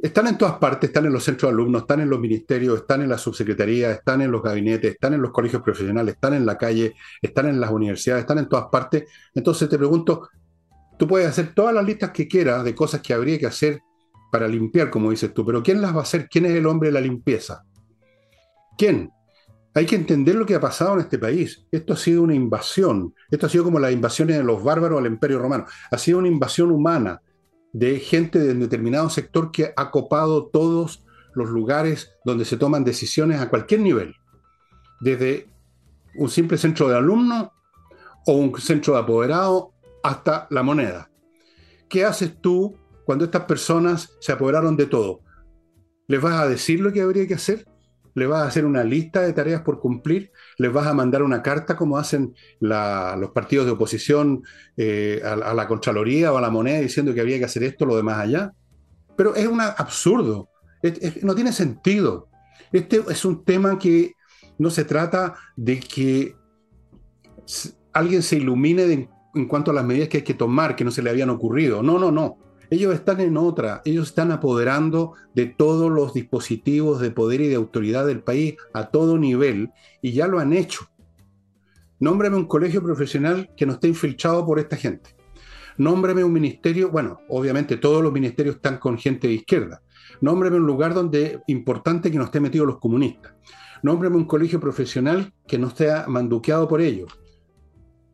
[0.00, 3.02] Están en todas partes, están en los centros de alumnos, están en los ministerios, están
[3.02, 6.56] en la subsecretaría, están en los gabinetes, están en los colegios profesionales, están en la
[6.56, 9.04] calle, están en las universidades, están en todas partes.
[9.34, 10.30] Entonces te pregunto,
[10.98, 13.80] tú puedes hacer todas las listas que quieras de cosas que habría que hacer
[14.32, 16.30] para limpiar, como dices tú, pero ¿quién las va a hacer?
[16.30, 17.62] ¿Quién es el hombre de la limpieza?
[18.78, 19.10] ¿Quién?
[19.74, 21.64] Hay que entender lo que ha pasado en este país.
[21.70, 23.14] Esto ha sido una invasión.
[23.30, 25.66] Esto ha sido como las invasiones de los bárbaros al Imperio Romano.
[25.90, 27.22] Ha sido una invasión humana
[27.72, 31.04] de gente de un determinado sector que ha copado todos
[31.34, 34.16] los lugares donde se toman decisiones a cualquier nivel.
[35.00, 35.48] Desde
[36.16, 37.50] un simple centro de alumnos
[38.26, 41.10] o un centro de apoderado hasta la moneda.
[41.88, 45.20] ¿Qué haces tú cuando estas personas se apoderaron de todo?
[46.08, 47.64] ¿Les vas a decir lo que habría que hacer?
[48.14, 50.32] ¿Les vas a hacer una lista de tareas por cumplir?
[50.58, 54.42] ¿Les vas a mandar una carta como hacen los partidos de oposición
[54.76, 57.96] eh, a, la Contraloría o a la moneda diciendo que había que hacer esto, lo
[57.96, 58.52] demás allá?
[59.16, 60.48] Pero es un absurdo,
[61.22, 62.28] no tiene sentido.
[62.72, 64.14] Este es un tema que
[64.58, 66.36] no se trata de que
[67.92, 71.02] alguien se ilumine en cuanto a las medidas que hay que tomar, que no se
[71.02, 71.82] le habían ocurrido.
[71.82, 72.38] No, no, no.
[72.70, 77.56] Ellos están en otra, ellos están apoderando de todos los dispositivos de poder y de
[77.56, 80.88] autoridad del país a todo nivel y ya lo han hecho.
[81.98, 85.16] Nómbrame un colegio profesional que no esté infiltrado por esta gente.
[85.78, 89.82] Nómbrame un ministerio, bueno, obviamente todos los ministerios están con gente de izquierda.
[90.20, 93.34] Nómbrame un lugar donde importante que no esté metido los comunistas.
[93.82, 97.10] Nómbrame un colegio profesional que no esté manduqueado por ellos.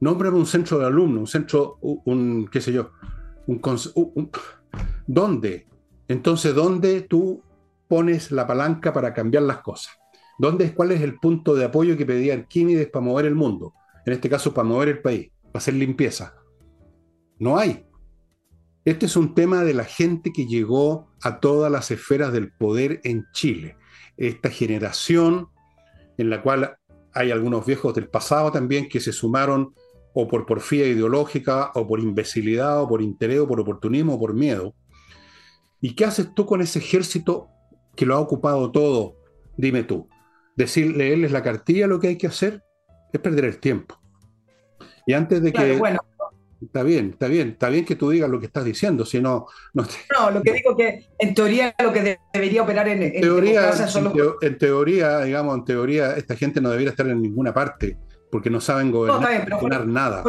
[0.01, 2.93] Nómbrame un centro de alumnos, un centro, un, qué sé yo,
[5.07, 5.67] ¿Dónde?
[6.09, 7.43] Entonces, ¿dónde tú
[7.89, 9.97] pones la palanca para cambiar las cosas?
[10.39, 13.73] ¿Dónde, ¿Cuál es el punto de apoyo que pedía Arquímedes para mover el mundo?
[14.05, 16.35] En este caso, para mover el país, para hacer limpieza.
[17.39, 17.87] No hay.
[18.85, 23.01] Este es un tema de la gente que llegó a todas las esferas del poder
[23.05, 23.77] en Chile.
[24.17, 25.49] Esta generación
[26.19, 26.77] en la cual
[27.13, 29.75] hay algunos viejos del pasado también que se sumaron
[30.19, 34.33] o por porfía ideológica, o por imbecilidad, o por interés, o por oportunismo, o por
[34.33, 34.75] miedo.
[35.83, 37.49] ¿Y qué haces tú con ese ejército
[37.95, 39.19] que lo ha ocupado todo?
[39.59, 40.09] Dime tú.
[40.57, 42.63] Decir, leerles la cartilla lo que hay que hacer
[43.13, 44.01] es perder el tiempo.
[45.07, 45.77] Y antes de que...
[45.77, 46.01] Bueno.
[46.63, 49.47] Está bien, está bien, está bien que tú digas lo que estás diciendo, si no...
[49.75, 49.87] No,
[50.19, 53.71] no lo que digo que en teoría lo que debería operar en, en teoría,
[54.41, 57.99] en teoría, digamos, en teoría, esta gente no debería estar en ninguna parte
[58.37, 60.23] porque no saben gobernar, nada.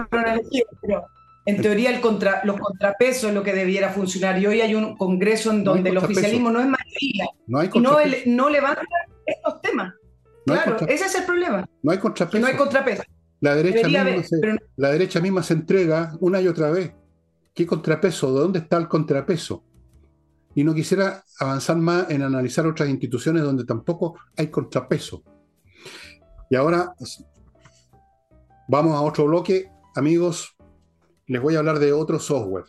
[1.46, 4.40] en teoría el contra, los contrapesos es lo que debiera funcionar.
[4.40, 7.80] Y hoy hay un congreso en donde el oficialismo no es mayoría no hay y
[7.82, 7.98] no,
[8.28, 8.82] no levanta
[9.26, 9.94] estos temas.
[10.46, 11.68] claro, ese es el problema.
[11.84, 12.40] No hay contrapeso.
[12.40, 13.04] No hay contrapeso.
[13.42, 16.94] La derecha, misma se, la derecha misma se entrega una y otra vez.
[17.54, 18.32] ¿Qué contrapeso?
[18.32, 19.66] ¿Dónde está el contrapeso?
[20.56, 25.26] Y no quisiera avanzar más en analizar otras instituciones donde tampoco hay contrapeso.
[26.50, 26.94] Y ahora
[28.70, 29.70] Vamos a otro bloque.
[29.96, 30.58] Amigos,
[31.26, 32.66] les voy a hablar de otro software.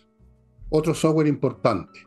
[0.71, 2.07] Otro software importante.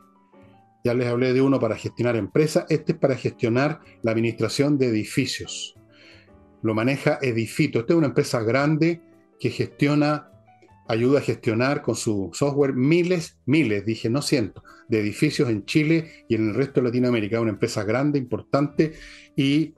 [0.82, 2.64] Ya les hablé de uno para gestionar empresas.
[2.70, 5.74] Este es para gestionar la administración de edificios.
[6.62, 7.80] Lo maneja Edifito.
[7.80, 9.02] Esta es una empresa grande
[9.38, 10.30] que gestiona,
[10.88, 16.24] ayuda a gestionar con su software miles, miles, dije no cientos, de edificios en Chile
[16.30, 17.42] y en el resto de Latinoamérica.
[17.42, 18.94] Una empresa grande, importante
[19.36, 19.74] y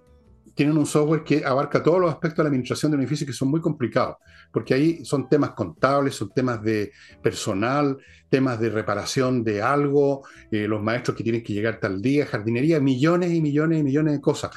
[0.55, 3.33] tienen un software que abarca todos los aspectos de la administración de un edificio que
[3.33, 4.17] son muy complicados,
[4.53, 6.93] porque ahí son temas contables, son temas de
[7.23, 7.99] personal,
[8.29, 12.81] temas de reparación de algo, eh, los maestros que tienen que llegar tal día, jardinería,
[12.81, 14.53] millones y millones y millones de cosas.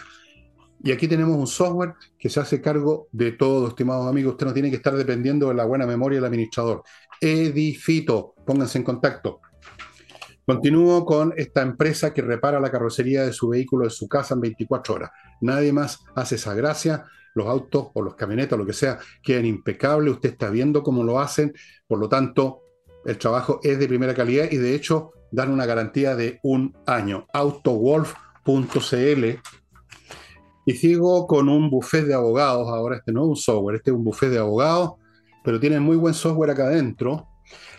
[0.83, 4.33] Y aquí tenemos un software que se hace cargo de todo, estimados amigos.
[4.33, 6.83] Usted no tiene que estar dependiendo de la buena memoria del administrador.
[7.19, 9.41] Edifito, pónganse en contacto.
[10.45, 14.41] Continúo con esta empresa que repara la carrocería de su vehículo de su casa en
[14.41, 15.11] 24 horas.
[15.41, 17.05] Nadie más hace esa gracia.
[17.33, 20.13] Los autos o los camionetas, lo que sea, quedan impecables.
[20.13, 21.53] Usted está viendo cómo lo hacen.
[21.88, 22.63] Por lo tanto,
[23.05, 27.27] el trabajo es de primera calidad y de hecho dan una garantía de un año.
[27.33, 29.25] Autowolf.cl.
[30.65, 32.67] Y sigo con un buffet de abogados.
[32.69, 34.93] Ahora este no es un software, este es un buffet de abogados,
[35.43, 37.27] pero tienen muy buen software acá adentro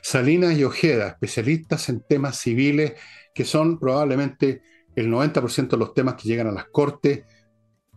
[0.03, 2.95] Salinas y Ojeda, especialistas en temas civiles,
[3.35, 4.63] que son probablemente
[4.97, 7.25] el 90% de los temas que llegan a las cortes.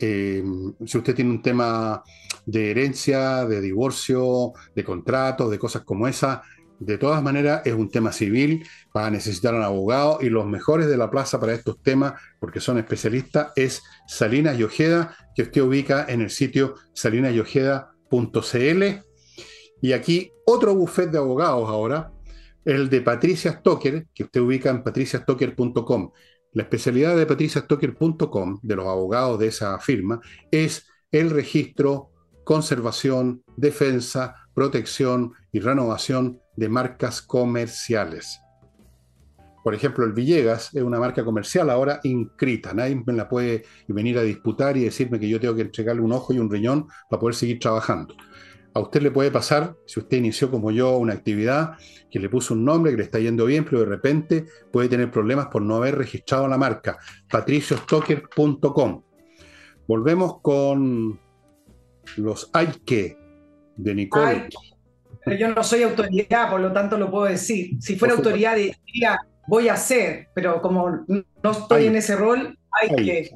[0.02, 0.44] Eh,
[0.86, 2.04] si usted tiene un tema
[2.46, 6.42] de herencia, de divorcio, de contratos, de cosas como esa,
[6.82, 10.88] de todas maneras es un tema civil, va a necesitar un abogado y los mejores
[10.88, 15.62] de la plaza para estos temas, porque son especialistas, es Salinas y Ojeda, que usted
[15.62, 18.84] ubica en el sitio salinasyojeda.cl
[19.82, 22.12] y aquí otro buffet de abogados ahora,
[22.66, 26.12] el de Patricia Stoker, que usted ubica en patriciastocker.com.
[26.54, 30.20] La especialidad de patriciastocker.com, de los abogados de esa firma,
[30.52, 32.12] es el registro,
[32.44, 38.42] conservación, defensa, protección y renovación de marcas comerciales.
[39.64, 42.74] por ejemplo, el Villegas es una marca comercial ahora inscrita.
[42.74, 46.12] Nadie me la puede venir a disputar y decirme que yo tengo que entregarle un
[46.12, 48.16] ojo y un riñón para poder seguir trabajando.
[48.74, 51.78] A usted le puede pasar, si usted inició como yo una actividad,
[52.10, 55.12] que le puso un nombre, que le está yendo bien, pero de repente puede tener
[55.12, 56.98] problemas por no haber registrado la marca.
[57.30, 59.04] patriciostocker.com.
[59.88, 61.20] Volvemos con
[62.18, 63.18] los hay que
[63.76, 64.50] de Nicole.
[65.40, 67.72] yo no soy autoridad, por lo tanto lo puedo decir.
[67.82, 72.96] Si fuera autoridad diría voy a hacer, pero como no estoy en ese rol, hay,
[72.96, 73.32] que.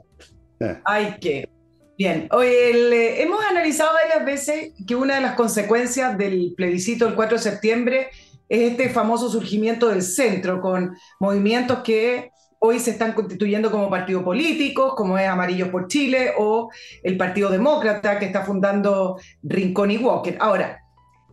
[0.61, 0.81] Eh.
[0.86, 1.49] Hay que.
[1.98, 7.38] Bien, eh, hemos analizado varias veces que una de las consecuencias del plebiscito del 4
[7.38, 8.10] de septiembre
[8.50, 14.24] es este famoso surgimiento del centro, con movimientos que hoy se están constituyendo como partidos
[14.24, 16.70] políticos, como es Amarillos por Chile o
[17.02, 20.38] el Partido Demócrata que está fundando Rincón y Walker.
[20.41, 20.82] Ahora,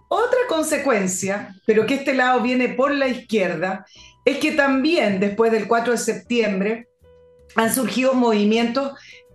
[0.07, 3.85] otra consecuencia, pero que este lado viene por la izquierda,
[4.25, 6.89] es que también después del 4 de septiembre
[7.57, 8.93] han surgido movimientos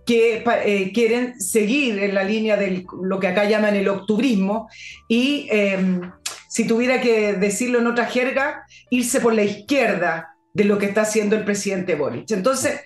[0.08, 4.66] que eh, quieren seguir en la línea de lo que acá llaman el octubrismo
[5.06, 6.00] y, em,
[6.48, 11.02] si tuviera que decirlo en otra jerga, irse por la izquierda de lo que está
[11.02, 12.30] haciendo el presidente Boric.
[12.30, 12.80] Entonces,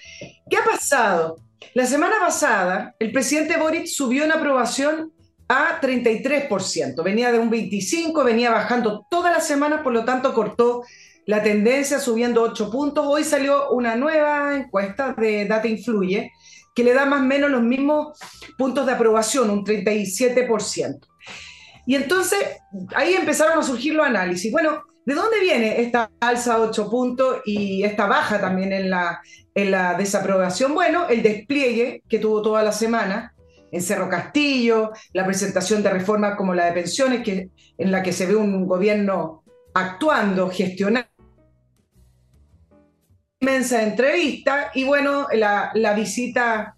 [0.50, 1.36] ¿qué ha pasado?
[1.74, 5.12] La semana pasada, el presidente Boric subió en aprobación
[5.46, 7.04] a 33%.
[7.04, 10.82] Venía de un 25%, venía bajando todas las semanas, por lo tanto cortó
[11.26, 13.06] la tendencia subiendo 8 puntos.
[13.06, 16.32] Hoy salió una nueva encuesta de Data Influye
[16.74, 18.18] que le da más o menos los mismos
[18.56, 21.06] puntos de aprobación, un 37%.
[21.86, 22.38] Y entonces
[22.94, 24.52] ahí empezaron a surgir los análisis.
[24.52, 29.20] Bueno, ¿de dónde viene esta alza de 8 puntos y esta baja también en la,
[29.54, 30.74] en la desaprobación?
[30.74, 33.34] Bueno, el despliegue que tuvo toda la semana
[33.72, 37.48] en Cerro Castillo, la presentación de reformas como la de pensiones, que,
[37.78, 39.42] en la que se ve un gobierno
[39.74, 41.11] actuando, gestionando
[43.42, 46.76] inmensa entrevista y bueno, la, visita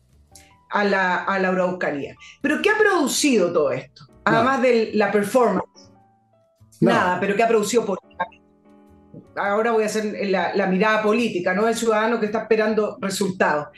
[0.70, 2.16] a la, a la Araucanía.
[2.40, 4.06] Pero ¿qué ha producido todo esto?
[4.24, 5.92] Además de la performance.
[6.80, 8.44] Nada, pero ¿qué ha producido políticamente?
[9.36, 11.68] Ahora voy a hacer la, mirada política, ¿no?
[11.68, 13.68] El ciudadano que está esperando resultados.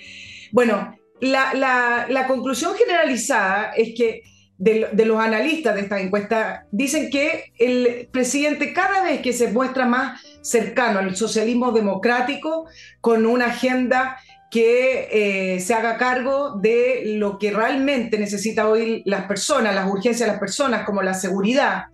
[0.52, 4.22] Bueno, la, la conclusión generalizada es que
[4.58, 9.52] de, de, los analistas de esta encuesta dicen que el presidente cada vez que se
[9.52, 12.66] muestra más cercano al socialismo democrático
[13.00, 14.16] con una agenda
[14.50, 20.20] que eh, se haga cargo de lo que realmente necesita hoy las personas, las urgencias
[20.20, 21.86] de las personas, como la seguridad,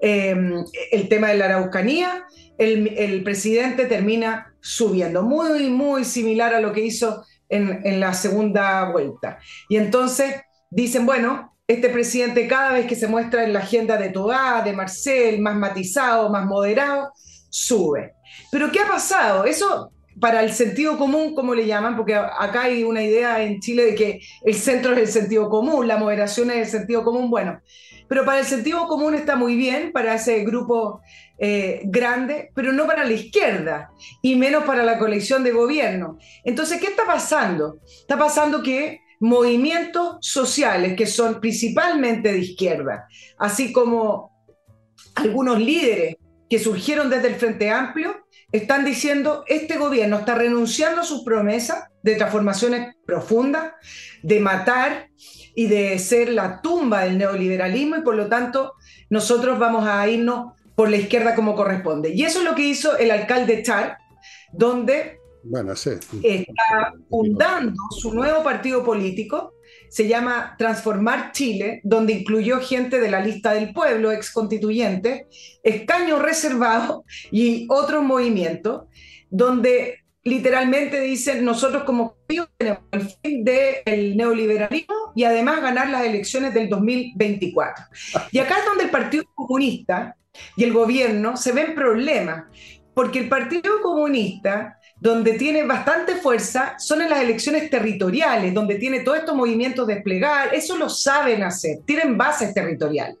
[0.00, 0.34] eh,
[0.92, 2.24] el tema de la Araucanía,
[2.56, 8.14] el, el, presidente termina subiendo, muy, muy similar a lo que hizo en, en la
[8.14, 9.38] segunda vuelta.
[9.68, 10.36] Y entonces
[10.70, 14.72] dicen, bueno, este presidente cada vez que se muestra en la agenda de Tobá, de
[14.72, 17.12] Marcel, más matizado, más moderado,
[17.50, 18.14] sube.
[18.50, 19.44] Pero ¿qué ha pasado?
[19.44, 23.86] Eso para el sentido común, como le llaman, porque acá hay una idea en Chile
[23.86, 27.60] de que el centro es el sentido común, la moderación es el sentido común, bueno,
[28.08, 31.00] pero para el sentido común está muy bien, para ese grupo
[31.38, 33.90] eh, grande, pero no para la izquierda
[34.20, 36.18] y menos para la colección de gobierno.
[36.44, 37.78] Entonces, ¿qué está pasando?
[37.86, 43.06] Está pasando que movimientos sociales que son principalmente de izquierda,
[43.38, 44.32] así como
[45.14, 46.16] algunos líderes
[46.50, 51.84] que surgieron desde el Frente Amplio están diciendo este gobierno está renunciando a sus promesas
[52.02, 53.72] de transformaciones profundas,
[54.24, 55.10] de matar
[55.54, 58.74] y de ser la tumba del neoliberalismo y por lo tanto
[59.08, 62.10] nosotros vamos a irnos por la izquierda como corresponde.
[62.10, 63.98] Y eso es lo que hizo el alcalde Char,
[64.52, 69.54] donde bueno, está fundando su nuevo partido político
[69.90, 75.26] se llama Transformar Chile, donde incluyó gente de la lista del pueblo, ex constituyente,
[75.62, 78.84] escaño reservado y otros movimientos,
[79.28, 86.54] donde literalmente dicen nosotros como tenemos el fin del neoliberalismo y además ganar las elecciones
[86.54, 87.84] del 2024.
[88.30, 90.16] Y acá es donde el Partido Comunista
[90.56, 92.44] y el gobierno se ven problemas,
[92.94, 99.00] porque el Partido Comunista donde tiene bastante fuerza son en las elecciones territoriales, donde tiene
[99.00, 103.16] todos estos movimientos desplegar, eso lo saben hacer, tienen bases territoriales.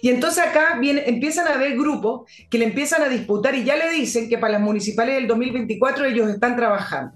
[0.00, 3.76] Y entonces acá viene, empiezan a haber grupos que le empiezan a disputar y ya
[3.76, 7.12] le dicen que para las municipales del 2024 ellos están trabajando.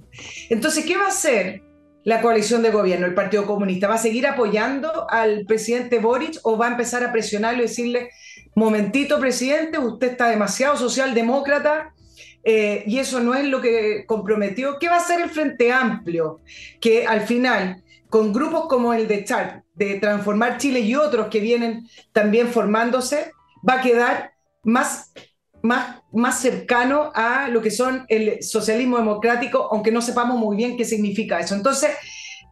[0.51, 1.63] Entonces, ¿qué va a hacer
[2.05, 3.89] la coalición de gobierno, el Partido Comunista?
[3.89, 8.11] ¿Va a seguir apoyando al presidente Boric o va a empezar a presionarlo y decirle,
[8.55, 11.94] momentito, presidente, usted está demasiado socialdemócrata,
[12.45, 14.79] eh, y eso no es lo que comprometió.
[14.79, 16.41] ¿Qué va a hacer el Frente Amplio?
[16.81, 21.41] Que al final, con grupos como el de Char, de Transformar Chile y otros que
[21.41, 23.33] vienen también formándose,
[23.67, 24.33] va a quedar
[24.63, 25.13] más
[25.65, 30.77] más, más cercano a lo que son el socialismo democrático, aunque no sepamos muy bien
[30.77, 31.55] qué significa eso.
[31.55, 31.91] Entonces,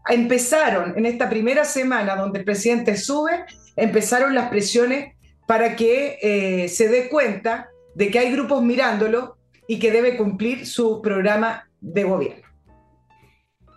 [0.09, 3.45] empezaron en esta primera semana donde el presidente sube,
[3.77, 5.15] empezaron las presiones
[5.47, 9.37] para que eh, se dé cuenta de que hay grupos mirándolo
[9.67, 12.43] y que debe cumplir su programa de gobierno.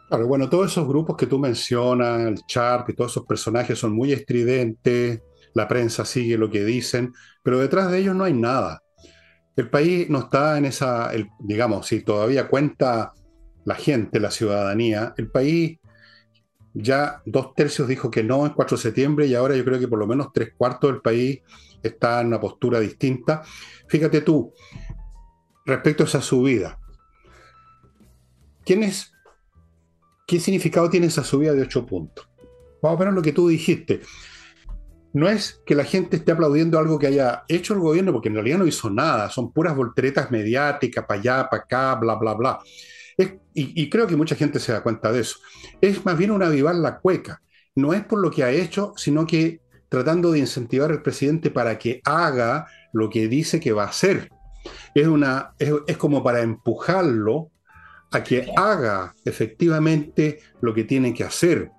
[0.09, 3.93] Claro, bueno, todos esos grupos que tú mencionas, el Sharp y todos esos personajes son
[3.93, 5.21] muy estridentes,
[5.53, 8.83] la prensa sigue lo que dicen, pero detrás de ellos no hay nada.
[9.55, 13.13] El país no está en esa, digamos, si todavía cuenta
[13.63, 15.79] la gente, la ciudadanía, el país
[16.73, 19.87] ya dos tercios dijo que no en 4 de septiembre y ahora yo creo que
[19.87, 21.39] por lo menos tres cuartos del país
[21.81, 23.43] está en una postura distinta.
[23.87, 24.53] Fíjate tú,
[25.65, 26.79] respecto a esa subida,
[28.63, 29.11] ¿quién es,
[30.27, 32.29] ¿qué significado tiene esa subida de 8 puntos?
[32.81, 34.01] Vamos a ver lo que tú dijiste.
[35.13, 38.35] No es que la gente esté aplaudiendo algo que haya hecho el gobierno, porque en
[38.35, 42.59] realidad no hizo nada, son puras volteretas mediáticas, para allá, para acá, bla, bla, bla
[43.53, 45.37] y, creo que mucha gente se da cuenta de eso.
[45.79, 47.41] Es más bien un avivar la cueca.
[47.73, 51.77] No es por lo que ha hecho, sino que tratando de incentivar al presidente para
[51.77, 54.29] que haga lo que dice que va a hacer.
[54.93, 57.51] Es, una, es, como para empujarlo
[58.11, 61.71] a que haga efectivamente lo que tiene que hacer.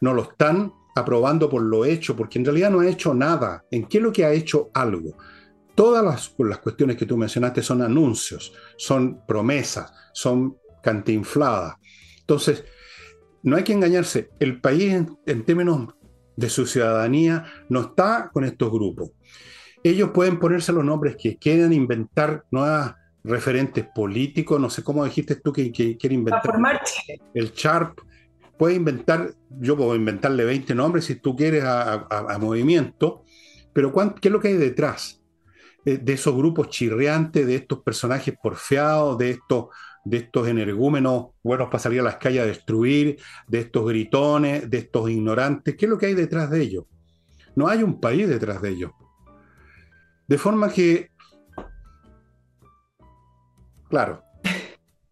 [0.00, 3.64] No lo están aprobando por lo hecho, porque en realidad no ha hecho nada.
[3.70, 5.16] ¿En qué es lo que ha hecho algo?
[5.74, 11.78] Todas las, las cuestiones que tú mencionaste son anuncios, son promesas, son cantinflada.
[12.20, 12.64] Entonces,
[13.46, 15.94] no hay que engañarse, el país en, términos
[16.34, 19.10] de su ciudadanía no está con estos grupos.
[19.82, 25.36] Ellos pueden ponerse los nombres que quieran, inventar nuevas referentes políticos, no sé cómo dijiste
[25.36, 26.42] tú que, quiere inventar.
[27.34, 28.00] El Sharp
[28.56, 33.24] puede inventar, yo puedo inventarle 20 nombres si tú quieres a, movimiento,
[33.72, 35.22] pero ¿qué es lo que hay detrás?
[35.84, 39.66] De, de esos grupos chirriantes, de estos personajes porfiados, de estos
[40.06, 43.18] de estos energúmenos buenos para salir a las calles a destruir,
[43.48, 45.74] de estos gritones, de estos ignorantes.
[45.74, 46.84] ¿Qué es lo que hay detrás de ellos?
[47.56, 48.92] No hay un país detrás de ellos.
[50.28, 51.10] De forma que,
[53.88, 54.22] claro,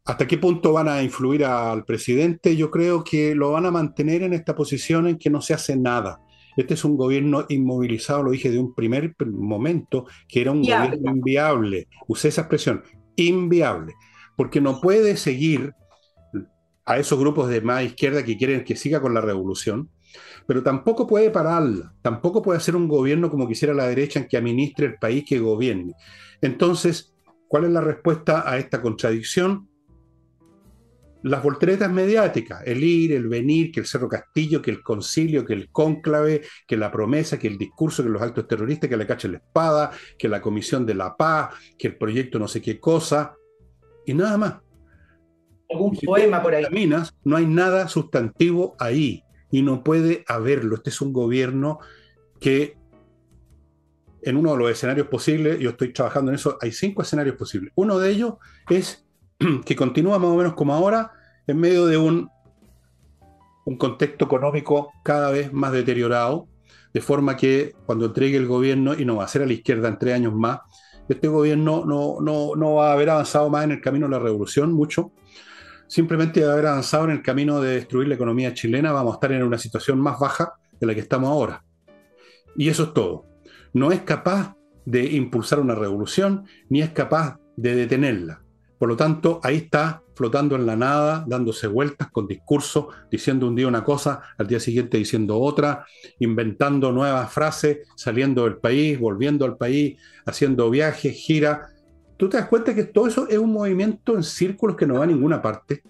[0.04, 2.56] ¿hasta qué punto van a influir al presidente?
[2.56, 5.76] Yo creo que lo van a mantener en esta posición en que no se hace
[5.76, 6.20] nada.
[6.56, 11.10] Este es un gobierno inmovilizado, lo dije de un primer momento, que era un gobierno
[11.10, 11.88] inviable.
[12.06, 12.82] Usé esa expresión,
[13.16, 13.94] inviable
[14.36, 15.74] porque no puede seguir
[16.84, 19.90] a esos grupos de más izquierda que quieren que siga con la revolución,
[20.46, 24.36] pero tampoco puede pararla, tampoco puede hacer un gobierno como quisiera la derecha en que
[24.36, 25.94] administre el país que gobierne.
[26.40, 27.14] Entonces,
[27.48, 29.68] ¿cuál es la respuesta a esta contradicción?
[31.22, 35.54] Las volteretas mediáticas, el ir, el venir, que el Cerro Castillo, que el concilio, que
[35.54, 39.32] el cónclave, que la promesa, que el discurso, que los actos terroristas, que le cachen
[39.32, 43.34] la espada, que la comisión de la paz, que el proyecto no sé qué cosa
[44.04, 44.54] y nada más.
[45.70, 46.90] Algún poema por ahí.
[47.24, 49.23] no hay nada sustantivo ahí
[49.54, 50.74] y no puede haberlo.
[50.74, 51.78] Este es un gobierno
[52.40, 52.76] que
[54.22, 57.72] en uno de los escenarios posibles, yo estoy trabajando en eso, hay cinco escenarios posibles.
[57.76, 58.34] Uno de ellos
[58.68, 59.06] es
[59.64, 61.12] que continúa más o menos como ahora,
[61.46, 62.28] en medio de un,
[63.64, 66.48] un contexto económico cada vez más deteriorado,
[66.92, 69.86] de forma que cuando entregue el gobierno, y no va a ser a la izquierda
[69.86, 70.62] en tres años más,
[71.08, 74.72] este gobierno no, no, va a haber avanzado más en el camino de la revolución,
[74.72, 75.12] mucho.
[75.86, 79.32] Simplemente a haber avanzado en el camino de destruir la economía chilena, vamos a estar
[79.32, 81.64] en una situación más baja de la que estamos ahora.
[82.56, 83.26] Y eso es todo.
[83.72, 88.42] No es capaz de impulsar una revolución, ni es capaz de detenerla.
[88.78, 93.56] Por lo tanto, ahí está flotando en la nada, dándose vueltas con discursos, diciendo un
[93.56, 95.86] día una cosa, al día siguiente diciendo otra,
[96.18, 101.73] inventando nuevas frases, saliendo del país, volviendo al país, haciendo viajes, giras.
[102.16, 105.04] Tú te das cuenta que todo eso es un movimiento en círculos que no va
[105.04, 105.82] a ninguna parte.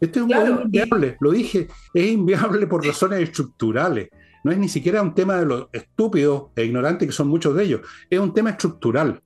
[0.00, 4.08] Este es un movimiento inviable, lo dije, es inviable por razones estructurales.
[4.42, 7.64] No es ni siquiera un tema de los estúpidos e ignorantes que son muchos de
[7.64, 9.22] ellos, es un tema estructural.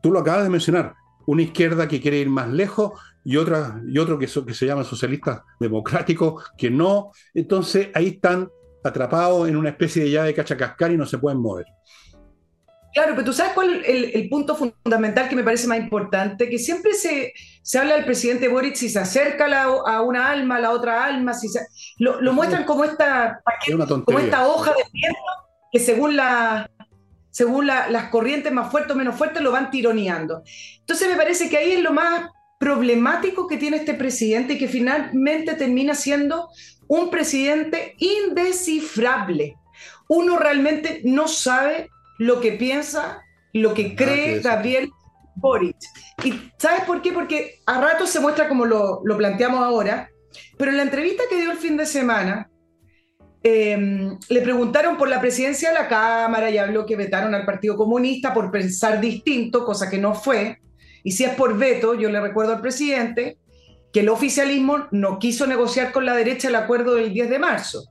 [0.00, 0.94] Tú lo acabas de mencionar,
[1.26, 2.92] una izquierda que quiere ir más lejos
[3.24, 7.10] y, otra, y otro que, que se llama socialista democrático que no.
[7.34, 8.48] Entonces ahí están
[8.84, 11.66] atrapados en una especie de llave de cachacascar y no se pueden mover.
[12.96, 16.58] Claro, pero tú sabes cuál es el, punto fundamental que me parece más importante, que
[16.58, 20.70] siempre se, se habla del presidente Boric si se acerca a una alma, a la
[20.70, 21.46] otra alma, si
[21.98, 23.42] lo, muestran como esta,
[24.02, 25.20] como esta hoja de viento
[25.70, 26.70] que según la,
[27.28, 30.42] según las corrientes más fuertes o menos fuertes, lo van tironeando.
[30.78, 34.68] Entonces me parece que ahí es lo más problemático que tiene este presidente y que
[34.68, 36.48] finalmente termina siendo
[36.88, 39.58] un presidente indescifrable.
[40.08, 44.90] Uno realmente no sabe lo que piensa, lo que cree Gabriel
[45.36, 45.76] Boric.
[46.24, 47.12] ¿Y sabes por qué?
[47.12, 50.10] Porque a rato se muestra como lo, lo planteamos ahora,
[50.58, 52.50] pero en la entrevista que dio el fin de semana,
[53.48, 57.76] Em, le preguntaron por la presidencia de la Cámara y habló que vetaron al Partido
[57.76, 60.58] Comunista por pensar distinto, cosa que no fue.
[61.04, 63.38] Y si es por veto, yo le recuerdo al presidente
[63.92, 67.84] que el oficialismo no quiso negociar con la derecha el acuerdo del 10 de marzo.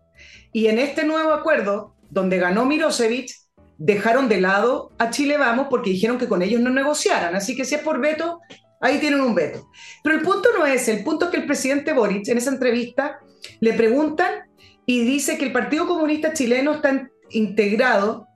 [0.51, 3.31] Y en este nuevo acuerdo, donde ganó Mirosevic,
[3.77, 7.35] dejaron de lado a Chile Vamos porque dijeron que con ellos no negociaran.
[7.35, 8.39] Así que si es por veto,
[8.81, 9.69] ahí tienen un veto.
[10.03, 13.19] Pero el punto no es, el punto es que el presidente Boric en esa entrevista
[13.59, 14.31] le preguntan
[14.85, 18.27] y dice que el Partido Comunista Chileno está integrado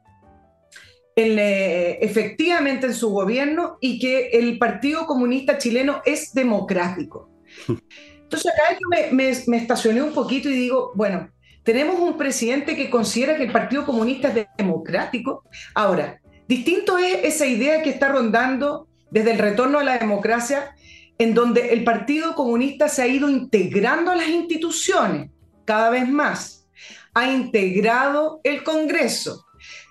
[1.16, 7.30] eh, efectivamente en su gobierno y que el Partido Comunista Chileno es democrático.
[7.68, 11.30] Entonces acá yo me, me, estacioné un poquito y digo, bueno,
[11.64, 15.44] tenemos un presidente que considera que el Partido Comunista es democrático.
[15.74, 20.76] Ahora, distinto es esa idea que está rondando desde el retorno a la democracia,
[21.18, 25.30] en donde el Partido Comunista se ha ido integrando a las instituciones
[25.66, 26.68] cada vez más.
[27.14, 29.46] Ha integrado el Congreso,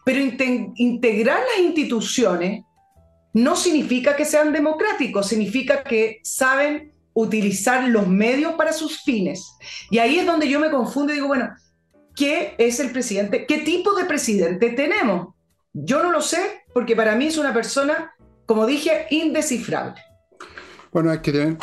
[0.05, 2.63] pero integrar las instituciones
[3.35, 9.57] no significa que sean democráticos, significa que saben utilizar los medios para sus fines.
[9.91, 11.51] Y ahí es donde yo me confundo y digo, bueno,
[12.15, 13.45] ¿qué es el presidente?
[13.45, 15.35] ¿Qué tipo de presidente tenemos?
[15.73, 18.13] Yo no lo sé porque para mí es una persona,
[18.47, 20.01] como dije, indescifrable.
[20.93, 21.57] Bueno, hay que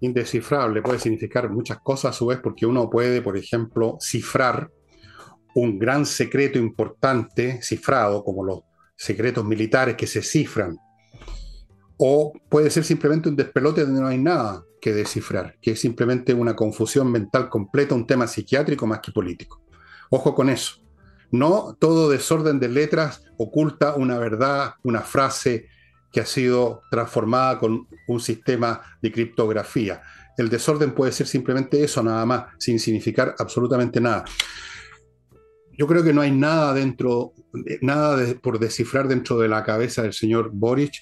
[0.00, 4.68] indescifrable, puede significar muchas cosas a su vez, porque uno puede, por ejemplo, cifrar
[5.54, 8.60] un gran secreto importante, cifrado, como los
[8.96, 10.76] secretos militares que se cifran,
[11.96, 16.34] o puede ser simplemente un despelote donde no hay nada que descifrar, que es simplemente
[16.34, 19.62] una confusión mental completa, un tema psiquiátrico más que político.
[20.10, 20.82] Ojo con eso.
[21.30, 25.68] No todo desorden de letras oculta una verdad, una frase,
[26.14, 30.00] que ha sido transformada con un sistema de criptografía.
[30.38, 34.24] El desorden puede ser simplemente eso, nada más, sin significar absolutamente nada.
[35.76, 37.32] Yo creo que no hay nada dentro,
[37.82, 40.94] nada por descifrar dentro de la cabeza del señor Boric.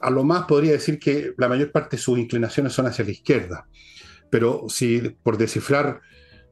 [0.00, 3.10] A lo más podría decir que la mayor parte de sus inclinaciones son hacia la
[3.10, 3.66] izquierda.
[4.30, 6.00] Pero si por descifrar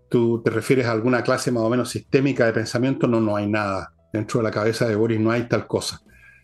[0.08, 3.46] tú te refieres a alguna clase más o menos sistémica de pensamiento, no, no hay
[3.46, 3.92] nada.
[4.12, 6.00] Dentro de la cabeza de Boris no hay tal cosa.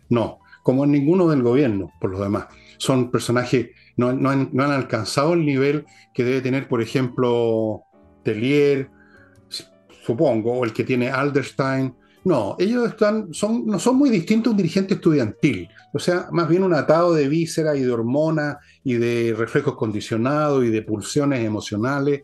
[0.09, 2.47] No, como ninguno del gobierno, por lo demás.
[2.79, 7.83] Son personajes, no, no, han, no han, alcanzado el nivel que debe tener, por ejemplo,
[8.23, 8.91] Tellier,
[10.05, 11.95] supongo, o el que tiene Alderstein.
[12.25, 15.69] No, ellos están, son, no son muy distintos a un dirigente estudiantil.
[15.93, 20.65] O sea, más bien un atado de víscera y de hormonas y de reflejos condicionados
[20.65, 22.23] y de pulsiones emocionales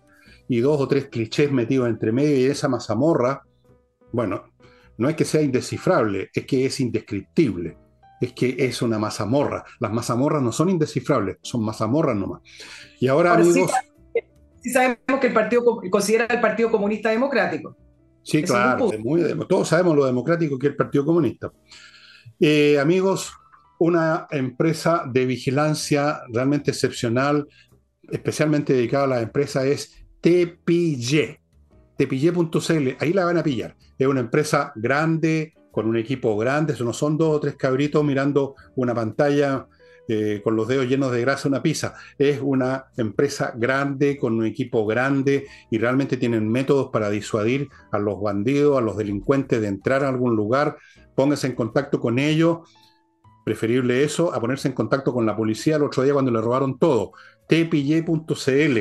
[0.48, 3.42] y dos o tres clichés metidos entre medio y esa mazamorra,
[4.12, 4.44] bueno,
[4.96, 7.76] no es que sea indescifrable, es que es indescriptible
[8.20, 9.64] es que es una mazamorra.
[9.78, 12.42] Las mazamorras no son indescifrables, son mazamorras nomás.
[13.00, 13.72] Y ahora, amigos.
[14.62, 17.76] Sí, sabemos que el partido considera el Partido Comunista Democrático.
[18.22, 18.90] Sí, claro,
[19.48, 21.50] todos sabemos lo democrático que es el Partido Comunista.
[22.38, 23.32] Eh, amigos,
[23.78, 27.46] una empresa de vigilancia realmente excepcional,
[28.10, 31.40] especialmente dedicada a la empresa, es Tepille.
[31.96, 33.76] Tepille.cl, ahí la van a pillar.
[33.98, 38.54] Es una empresa grande, con un equipo grande, no son dos o tres cabritos mirando
[38.76, 39.66] una pantalla
[40.12, 41.94] eh, con los dedos llenos de grasa una pizza.
[42.18, 47.98] Es una empresa grande, con un equipo grande y realmente tienen métodos para disuadir a
[48.00, 50.76] los bandidos, a los delincuentes de entrar a algún lugar.
[51.14, 52.58] Póngase en contacto con ellos.
[53.44, 56.76] Preferible eso a ponerse en contacto con la policía el otro día cuando le robaron
[56.76, 57.12] todo.
[57.46, 58.78] tpy.cl.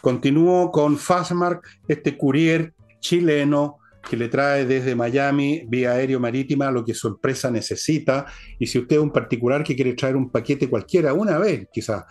[0.00, 6.84] Continúo con Fastmark, este courier chileno que le trae desde Miami vía aéreo marítima lo
[6.84, 8.26] que su empresa necesita.
[8.58, 12.04] Y si usted es un particular que quiere traer un paquete cualquiera una vez, quizás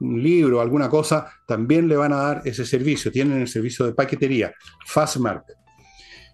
[0.00, 3.10] un libro, alguna cosa, también le van a dar ese servicio.
[3.10, 4.54] Tienen el servicio de paquetería,
[4.86, 5.44] Fastmark.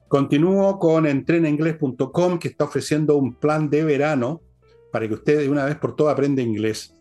[0.09, 4.43] Continúo con entrenengles.com que está ofreciendo un plan de verano
[4.93, 6.95] para que usted de una vez por todas aprenda inglés.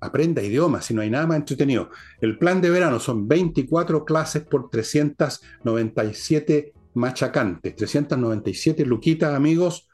[0.00, 1.90] Aprenda idiomas, si no hay nada más entretenido.
[2.20, 9.88] El plan de verano son 24 clases por 397 machacantes, 397 luquitas, amigos,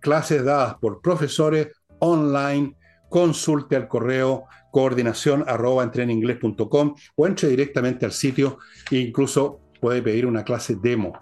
[0.00, 2.76] clases dadas por profesores online,
[3.08, 8.58] consulte al correo coordinación arroba entreninglés.com o entre directamente al sitio
[8.90, 11.12] e incluso puede pedir una clase demo.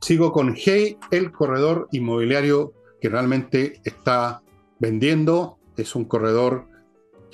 [0.00, 4.42] Sigo con Hey, el corredor inmobiliario que realmente está
[4.78, 5.58] vendiendo.
[5.76, 6.68] Es un corredor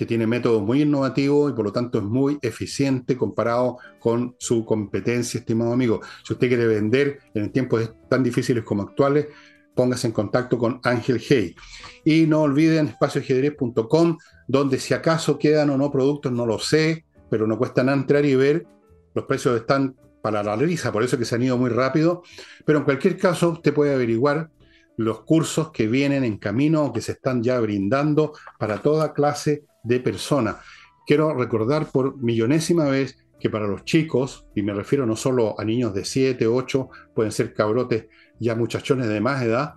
[0.00, 4.64] que tiene métodos muy innovativos y por lo tanto es muy eficiente comparado con su
[4.64, 6.00] competencia, estimado amigo.
[6.24, 9.26] Si usted quiere vender en tiempos tan difíciles como actuales,
[9.74, 11.54] póngase en contacto con Ángel Hey.
[12.02, 14.16] Y no olviden espacioajedrez.com,
[14.48, 18.24] donde si acaso quedan o no productos, no lo sé, pero no cuesta nada entrar
[18.24, 18.66] y ver.
[19.14, 22.22] Los precios están para la risa, por eso que se han ido muy rápido.
[22.64, 24.48] Pero en cualquier caso, usted puede averiguar
[24.96, 29.64] los cursos que vienen en camino o que se están ya brindando para toda clase
[29.82, 30.58] de persona.
[31.06, 35.64] Quiero recordar por millonésima vez que para los chicos, y me refiero no solo a
[35.64, 38.06] niños de 7, 8, pueden ser cabrotes
[38.38, 39.74] ya muchachones de más edad,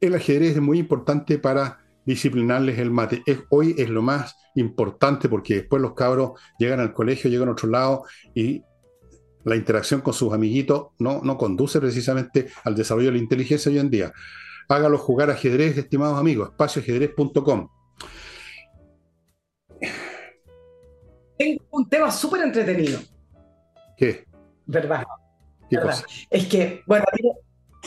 [0.00, 3.22] el ajedrez es muy importante para disciplinarles el mate.
[3.50, 7.68] hoy es lo más importante porque después los cabros llegan al colegio, llegan a otro
[7.68, 8.62] lado y
[9.44, 13.78] la interacción con sus amiguitos no, no conduce precisamente al desarrollo de la inteligencia hoy
[13.78, 14.12] en día.
[14.68, 17.68] Hágalo jugar ajedrez, estimados amigos, espacioajedrez.com.
[21.40, 23.00] tengo un tema súper entretenido.
[23.96, 24.26] ¿Qué?
[24.66, 25.04] ¿Verdad?
[26.28, 27.04] Es que, bueno,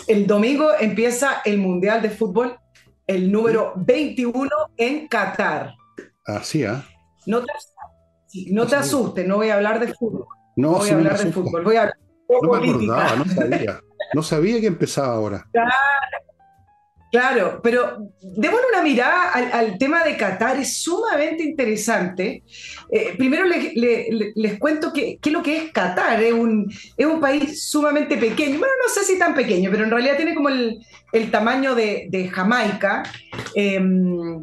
[0.08, 2.58] el domingo empieza el Mundial de Fútbol,
[3.06, 5.76] el número 21 en Qatar.
[6.26, 6.84] Así, ¿ah?
[7.28, 7.52] No te,
[8.52, 10.26] no te asustes, no voy a hablar de fútbol.
[10.56, 13.82] No, voy a hablar de fútbol, voy a hablar de no me acordaba, no sabía.
[14.16, 15.48] No sabía que empezaba ahora.
[15.54, 15.70] Claro,
[17.14, 22.42] Claro, pero démosle una mirada al, tema de Qatar, es sumamente interesante.
[22.92, 26.74] Eh, primero les, cuento qué es lo que es Qatar, es un,
[27.22, 30.82] país sumamente pequeño, bueno, no sé si tan pequeño, pero en realidad tiene como el,
[31.30, 33.04] tamaño de, Jamaica.
[33.54, 34.42] Em,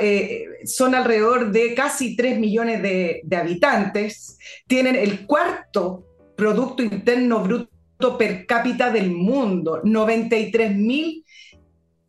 [0.00, 4.38] eh, son alrededor de casi 3 millones de, de habitantes,
[4.68, 6.04] tienen el cuarto
[6.36, 11.24] Producto Interno Bruto per cápita del mundo, 93 mil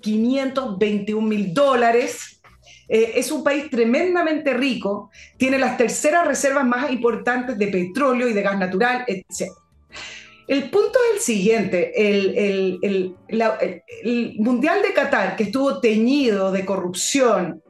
[0.02, 2.41] 521 mil dólares.
[2.88, 8.34] Eh, es un país tremendamente rico, tiene las terceras reservas más importantes de petróleo y
[8.34, 9.52] de gas natural, etc.
[10.47, 13.16] El punto es el siguiente, el, el,
[14.39, 17.62] Mundial de Qatar, que estuvo teñido de corrupción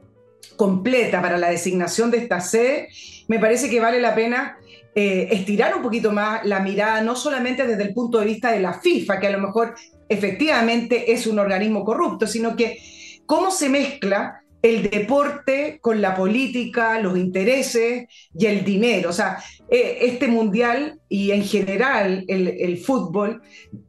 [0.55, 2.87] completa para la designación de esta sede,
[3.27, 4.57] me parece que vale la pena
[5.01, 8.59] eh, estirar un poquito más la mirada, no solamente desde el punto de vista de
[8.59, 9.73] la FIFA, que a lo mejor
[10.09, 12.77] efectivamente es un organismo corrupto, sino que
[13.25, 19.11] cómo se mezcla el deporte con la política, los intereses y el dinero.
[19.11, 23.41] O sea, eh, este mundial y en general el, fútbol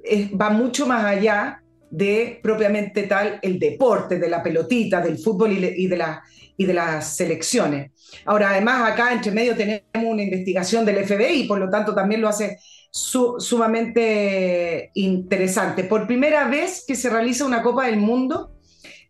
[0.05, 5.51] eh, va mucho más allá de propiamente tal el deporte, de la pelotita, del fútbol
[5.55, 6.23] y de, la,
[6.57, 7.91] y de las selecciones.
[8.25, 12.29] Ahora, además, acá entre medio tenemos una investigación del FBI, por lo tanto también lo
[12.29, 12.59] hace
[12.91, 15.85] sumamente interesante.
[15.85, 18.53] Por primera vez que se realiza una Copa del Mundo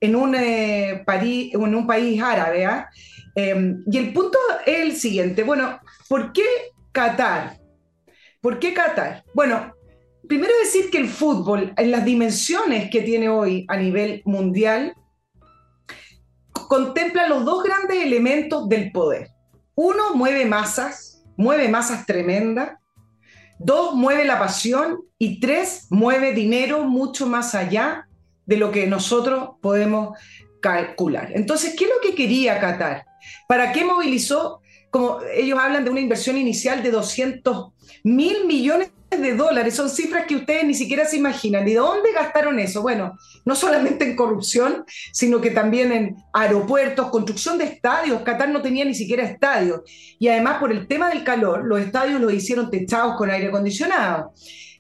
[0.01, 2.65] en un, eh, en un país árabe.
[2.65, 2.89] ¿ah?
[3.35, 5.43] Em, y el punto es el siguiente.
[5.43, 5.79] Bueno,
[6.09, 6.45] ¿por qué
[6.93, 7.59] Qatar?
[8.41, 9.25] ¿Por qué Qatar?
[9.35, 9.75] Bueno,
[10.27, 14.95] primero decir que el fútbol, en las dimensiones que tiene hoy a nivel mundial,
[16.67, 19.31] contempla los dos grandes elementos del poder.
[19.75, 22.81] Uno mueve masas, mueve masas tremendas,
[23.63, 25.03] Dos, mueve la pasión.
[25.19, 28.09] Y tres, mueve dinero mucho más allá
[28.47, 30.19] de lo que nosotros podemos
[30.63, 31.31] calcular.
[31.35, 33.05] Entonces, ¿qué es lo que quería Qatar?
[33.47, 34.63] ¿Para qué movilizó?
[34.89, 40.27] Como ellos hablan de una inversión inicial de 200 mil millones de dólares, son cifras
[40.27, 41.67] que ustedes ni siquiera se imaginan.
[41.67, 42.83] ¿Y de dónde gastaron eso?
[42.83, 48.23] Bueno, no solamente en corrupción, sino que también en aeropuertos, construcción de estadios.
[48.23, 49.81] Qatar no tenía ni siquiera estadios.
[50.19, 54.33] Y además, por el tema del calor, los estadios los hicieron techados con aire acondicionado.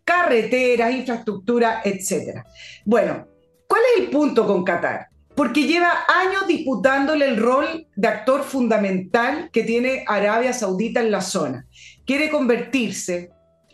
[0.04, 2.42] Carreteras, infraestructura, etc.
[2.84, 3.26] Bueno,
[3.66, 5.08] ¿cuál es el punto con Qatar?
[5.34, 11.20] Porque lleva años disputándole el rol de actor fundamental que tiene Arabia Saudita en la
[11.20, 11.66] zona.
[12.04, 13.30] Quiere convertirse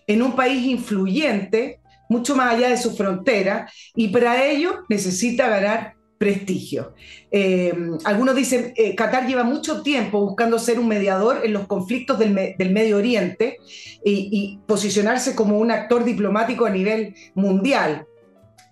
[0.07, 5.97] en un país influyente, mucho más allá de su frontera, y para ello necesita ganar
[6.19, 6.95] prestigio.
[7.31, 7.75] Eh,
[8.05, 12.33] algunos dicen, eh, Qatar lleva mucho tiempo buscando ser un mediador en los conflictos del,
[12.33, 13.59] Medio Oriente
[14.05, 18.07] y, posicionarse como un actor diplomático a nivel mundial,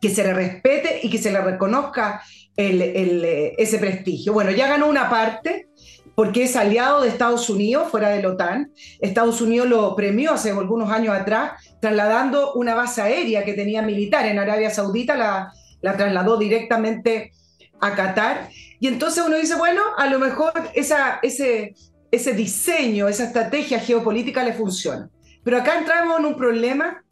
[0.00, 2.22] que se le respete y que se le reconozca
[2.56, 4.32] eh, ese prestigio.
[4.32, 5.68] Bueno, ya ganó una parte,
[6.14, 8.72] porque es aliado de Estados Unidos fuera de la OTAN.
[9.00, 14.26] Estados Unidos lo premió hace algunos años atrás, trasladando una base aérea que tenía militar
[14.26, 17.32] en Arabia Saudita, la, la trasladó directamente
[17.80, 18.48] a Qatar.
[18.80, 21.74] Y entonces uno dice, bueno, a lo mejor esa, ese,
[22.10, 25.10] ese diseño, esa estrategia geopolítica le funciona.
[25.42, 27.04] Pero acá entramos en un problema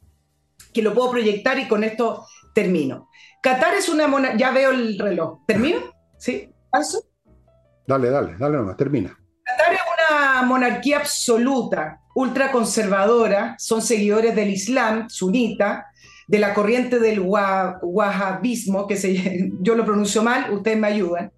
[0.73, 2.24] que lo puedo proyectar y con esto
[2.55, 3.09] termino.
[3.43, 5.81] Qatar es una monarquía, ya veo el reloj, ¿termino?
[6.19, 6.49] ¿Sí?
[6.70, 7.05] ¿Paso?
[7.87, 9.17] Dale, dale, dale nomás, termina.
[9.45, 15.87] Qatar es una monarquía absoluta, ultraconservadora, son seguidores del Islam sunita,
[16.29, 21.33] de la corriente del wahhabismo, que se, yo lo pronuncio mal, ustedes me ayudan,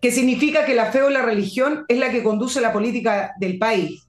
[0.00, 3.58] que significa que la fe o la religión es la que conduce la política del
[3.58, 4.06] país.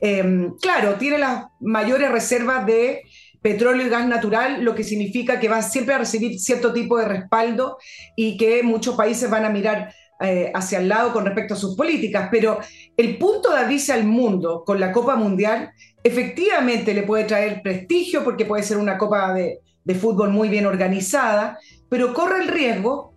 [0.00, 3.02] Em, claro, tiene las mayores reservas de
[3.42, 7.06] petróleo y gas natural, lo que significa que van siempre a recibir cierto tipo de
[7.06, 7.78] respaldo
[8.16, 11.76] y que muchos países van a mirar eh, hacia el lado con respecto a sus
[11.76, 12.28] políticas.
[12.30, 12.58] Pero
[12.96, 15.70] el punto de abrirse al mundo con la Copa Mundial
[16.02, 20.66] efectivamente le puede traer prestigio porque puede ser una Copa de, de fútbol muy bien
[20.66, 23.10] organizada, pero corre el riesgo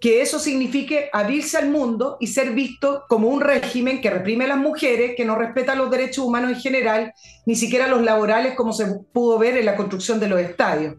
[0.00, 4.48] que eso signifique abrirse al mundo y ser visto como un régimen que reprime a
[4.48, 7.12] las mujeres, que no respeta los derechos humanos en general,
[7.44, 10.96] ni siquiera los laborales, como se pudo ver en la construcción de los estadios.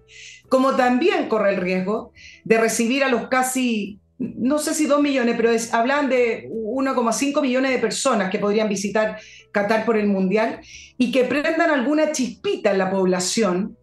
[0.49, 2.11] Como también corre el riesgo
[2.43, 7.41] de recibir a los casi, no sé si dos millones, pero es, hablan de 1,5
[7.41, 9.17] millones de personas que podrían visitar
[9.51, 10.59] Qatar por el Mundial
[10.97, 13.77] y que prendan alguna chispita en la población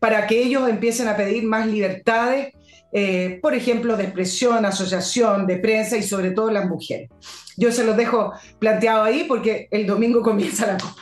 [0.00, 2.54] para que ellos empiecen a pedir más libertades
[2.94, 7.08] eh, por ejemplo, de expresión, asociación, de prensa y sobre todo las mujeres.
[7.56, 10.96] Yo se los dejo planteado ahí porque el domingo comienza la Copa.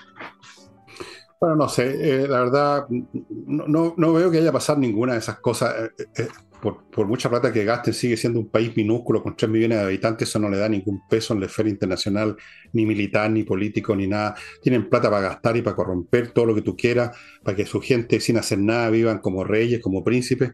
[1.41, 1.87] Bueno, no sé,
[2.23, 5.75] eh, la verdad, no, no, veo que haya pasado ninguna de esas cosas.
[6.17, 6.29] Eh,
[6.61, 10.29] por, mucha plata que gasten, sigue siendo un país minúsculo con 3 millones de habitantes,
[10.29, 12.37] eso no le da ningún peso en la esfera internacional,
[12.73, 14.35] ni militar, ni político, ni nada.
[14.63, 17.81] Tienen plata para gastar y para corromper todo lo que tú quieras, para que su
[17.81, 20.53] gente sin hacer nada vivan como reyes, como príncipes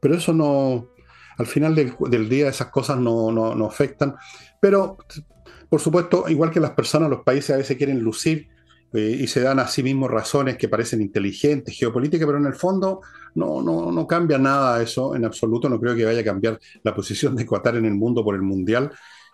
[0.00, 0.90] pero eso no,
[1.36, 4.14] al final del, día esas cosas no, no, afectan.
[4.60, 4.96] Pero,
[5.68, 8.48] por supuesto, igual que las personas, los países a veces quieren lucir
[8.92, 12.54] eh, y se dan a sí mismos razones que parecen inteligentes, geopolíticas, pero en el
[12.54, 13.00] fondo
[13.34, 15.68] no, no, no cambia nada eso en absoluto.
[15.68, 18.42] No creo que vaya a cambiar la posición de Qatar en el mundo por el
[18.42, 18.90] Mundial.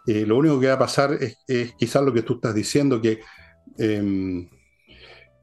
[0.06, 1.16] Eh, lo único que va a pasar
[1.46, 3.20] es, quizás lo que tú estás diciendo, que,
[3.78, 4.48] em,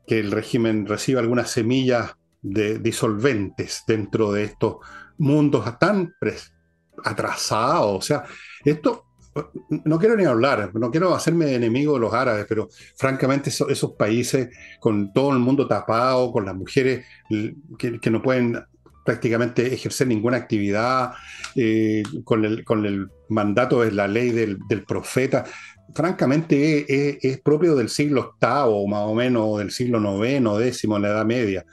[0.05, 4.77] que el régimen reciba algunas semillas de disolventes dentro de estos
[5.17, 6.13] mundos tan
[7.03, 7.97] atrasados.
[7.97, 8.23] O sea,
[8.63, 9.05] esto,
[9.69, 14.49] no quiero ni hablar, no quiero hacerme enemigo de los árabes, pero francamente esos, países
[14.79, 17.05] con todo el mundo tapado, con las mujeres
[17.77, 18.61] que, no pueden
[19.05, 21.13] prácticamente ejercer ninguna actividad,
[21.55, 25.45] eh, con, el, mandato de la ley del, profeta,
[25.95, 26.85] francamente
[27.25, 31.25] es, propio del siglo VIII, más o menos, del siglo IX, X, en la Edad
[31.25, 31.65] Media.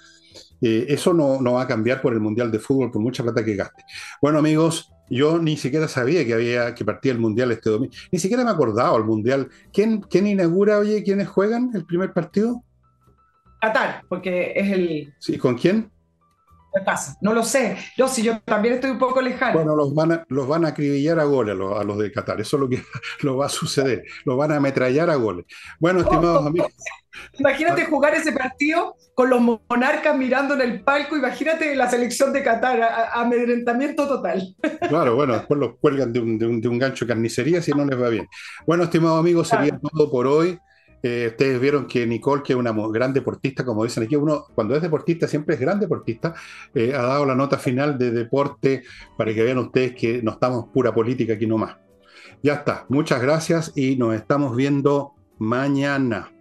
[0.61, 3.45] Eh, eso no, no, va a cambiar por el Mundial de Fútbol, por mucha plata
[3.45, 3.85] que gaste.
[4.21, 7.95] Bueno, amigos, yo ni siquiera sabía que había que partía el Mundial este domingo.
[8.11, 9.49] Ni siquiera me acordaba el Mundial.
[9.73, 12.63] ¿Quién, quién inaugura, oye, quiénes juegan el primer partido?
[13.61, 15.15] Qatar, porque es el...
[15.19, 15.91] Sí, ¿con quién?
[16.75, 17.17] ¿Qué pasa?
[17.21, 17.77] No lo sé.
[17.97, 19.55] Yo sí, yo también estoy un poco lejano.
[19.55, 22.41] Bueno, los van a, los van a acribillar a goles a los, de Qatar.
[22.41, 22.83] Eso es lo que
[23.23, 24.05] lo va a suceder.
[24.25, 25.47] Los van a ametrallar a goles.
[25.81, 26.73] Bueno, estimados amigos.
[27.39, 31.17] Imagínate jugar ese partido con los monarcas mirando en el palco.
[31.17, 32.81] Imagínate la selección de Qatar,
[33.13, 34.43] amedrentamiento total.
[34.89, 37.73] Claro, bueno, después los cuelgan de un, de un, de un gancho de carnicería si
[37.73, 38.27] no les va bien.
[38.67, 40.59] Bueno, estimados amigos, sería todo por hoy.
[41.03, 44.75] Eh, ustedes vieron que Nicole, que es una gran deportista, como dicen aquí, uno cuando
[44.75, 46.35] es deportista siempre es gran deportista,
[46.75, 48.83] eh, ha dado la nota final de deporte
[49.17, 51.77] para que vean ustedes que no estamos pura política aquí nomás.
[52.43, 56.38] Ya está, muchas gracias y nos estamos viendo mañana.